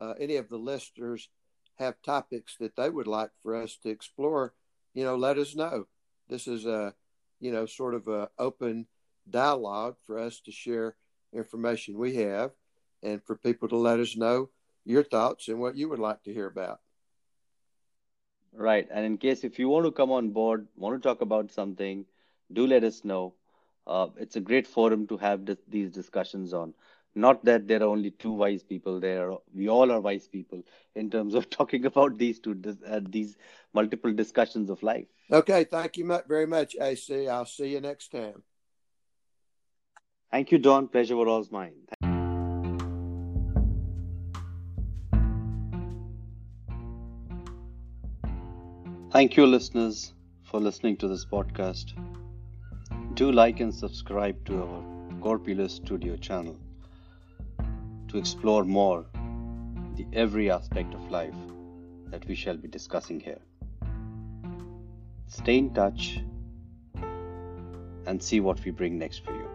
uh, 0.01 0.15
any 0.19 0.37
of 0.37 0.49
the 0.49 0.57
listeners 0.57 1.29
have 1.77 1.95
topics 2.03 2.57
that 2.59 2.75
they 2.77 2.91
would 2.91 3.07
like 3.07 3.31
for 3.43 3.55
us 3.55 3.77
to 3.85 3.91
explore, 3.91 4.55
you 4.93 5.05
know, 5.05 5.15
let 5.15 5.39
us 5.39 5.55
know. 5.55 5.87
This 6.29 6.49
is 6.49 6.67
a, 6.67 6.95
you 7.41 7.53
know, 7.53 7.67
sort 7.67 7.95
of 7.95 8.09
a 8.09 8.29
open 8.39 8.87
dialogue 9.31 9.97
for 10.05 10.19
us 10.19 10.41
to 10.41 10.51
share 10.53 10.97
information 11.33 11.97
we 11.97 12.17
have, 12.17 12.51
and 13.03 13.23
for 13.23 13.37
people 13.37 13.69
to 13.69 13.77
let 13.77 14.01
us 14.01 14.17
know 14.17 14.51
your 14.85 15.05
thoughts 15.05 15.49
and 15.49 15.61
what 15.61 15.77
you 15.77 15.89
would 15.89 15.99
like 15.99 16.23
to 16.25 16.33
hear 16.33 16.47
about. 16.47 16.81
Right. 18.57 18.87
And 18.91 19.05
in 19.05 19.19
case 19.19 19.43
if 19.45 19.59
you 19.59 19.69
want 19.69 19.85
to 19.87 19.93
come 19.93 20.11
on 20.11 20.31
board, 20.31 20.67
want 20.77 21.01
to 21.01 21.07
talk 21.07 21.21
about 21.21 21.51
something, 21.51 22.05
do 22.53 22.67
let 22.67 22.85
us 22.85 23.05
know. 23.05 23.35
Uh, 23.87 24.09
it's 24.17 24.37
a 24.37 24.41
great 24.41 24.67
forum 24.67 25.07
to 25.09 25.17
have 25.17 25.45
this, 25.45 25.59
these 25.69 25.91
discussions 25.91 26.55
on. 26.55 26.73
Not 27.17 27.45
that 27.45 27.69
there 27.69 27.81
are 27.81 27.87
only 27.89 28.11
two 28.11 28.33
wise 28.33 28.63
people 28.63 28.99
there. 28.99 29.33
We 29.55 29.69
all 29.69 29.91
are 29.93 30.01
wise 30.01 30.27
people 30.27 30.63
in 30.95 31.11
terms 31.11 31.35
of 31.35 31.51
talking 31.59 31.85
about 31.87 32.19
these 32.19 32.39
two, 32.39 32.61
uh, 32.87 33.01
these 33.09 33.37
multiple 33.73 34.13
discussions 34.13 34.71
of 34.71 34.83
life. 34.83 35.07
Okay. 35.31 35.65
Thank 35.65 35.97
you 35.97 36.21
very 36.29 36.47
much, 36.47 36.77
AC. 36.81 37.29
I'll 37.29 37.47
see 37.47 37.69
you 37.69 37.81
next 37.81 38.13
time. 38.13 38.43
Thank 40.31 40.51
you, 40.51 40.59
Don. 40.59 40.89
Pleasure 40.89 41.17
was 41.17 41.29
all 41.29 41.47
mine. 41.53 41.75
Thank 49.15 49.37
you, 49.37 49.47
listeners, 49.47 50.13
for 50.43 50.59
listening 50.59 50.97
to 50.97 51.07
this 51.07 51.25
podcast. 51.25 51.93
Do 53.15 53.31
like 53.31 53.61
and 53.61 53.73
subscribe 53.73 54.45
to 54.47 54.61
our 54.61 54.83
Corpulus 55.21 55.75
Studio 55.75 56.17
channel 56.17 56.57
to 58.09 58.19
explore 58.19 58.65
more 58.65 59.07
the 59.95 60.05
every 60.13 60.51
aspect 60.51 60.95
of 60.95 61.13
life 61.13 61.37
that 62.11 62.27
we 62.27 62.35
shall 62.35 62.57
be 62.57 62.67
discussing 62.67 63.21
here. 63.21 63.39
Stay 65.29 65.59
in 65.59 65.73
touch 65.73 66.19
and 68.09 68.21
see 68.21 68.41
what 68.41 68.65
we 68.65 68.73
bring 68.73 68.99
next 68.99 69.25
for 69.25 69.31
you. 69.31 69.54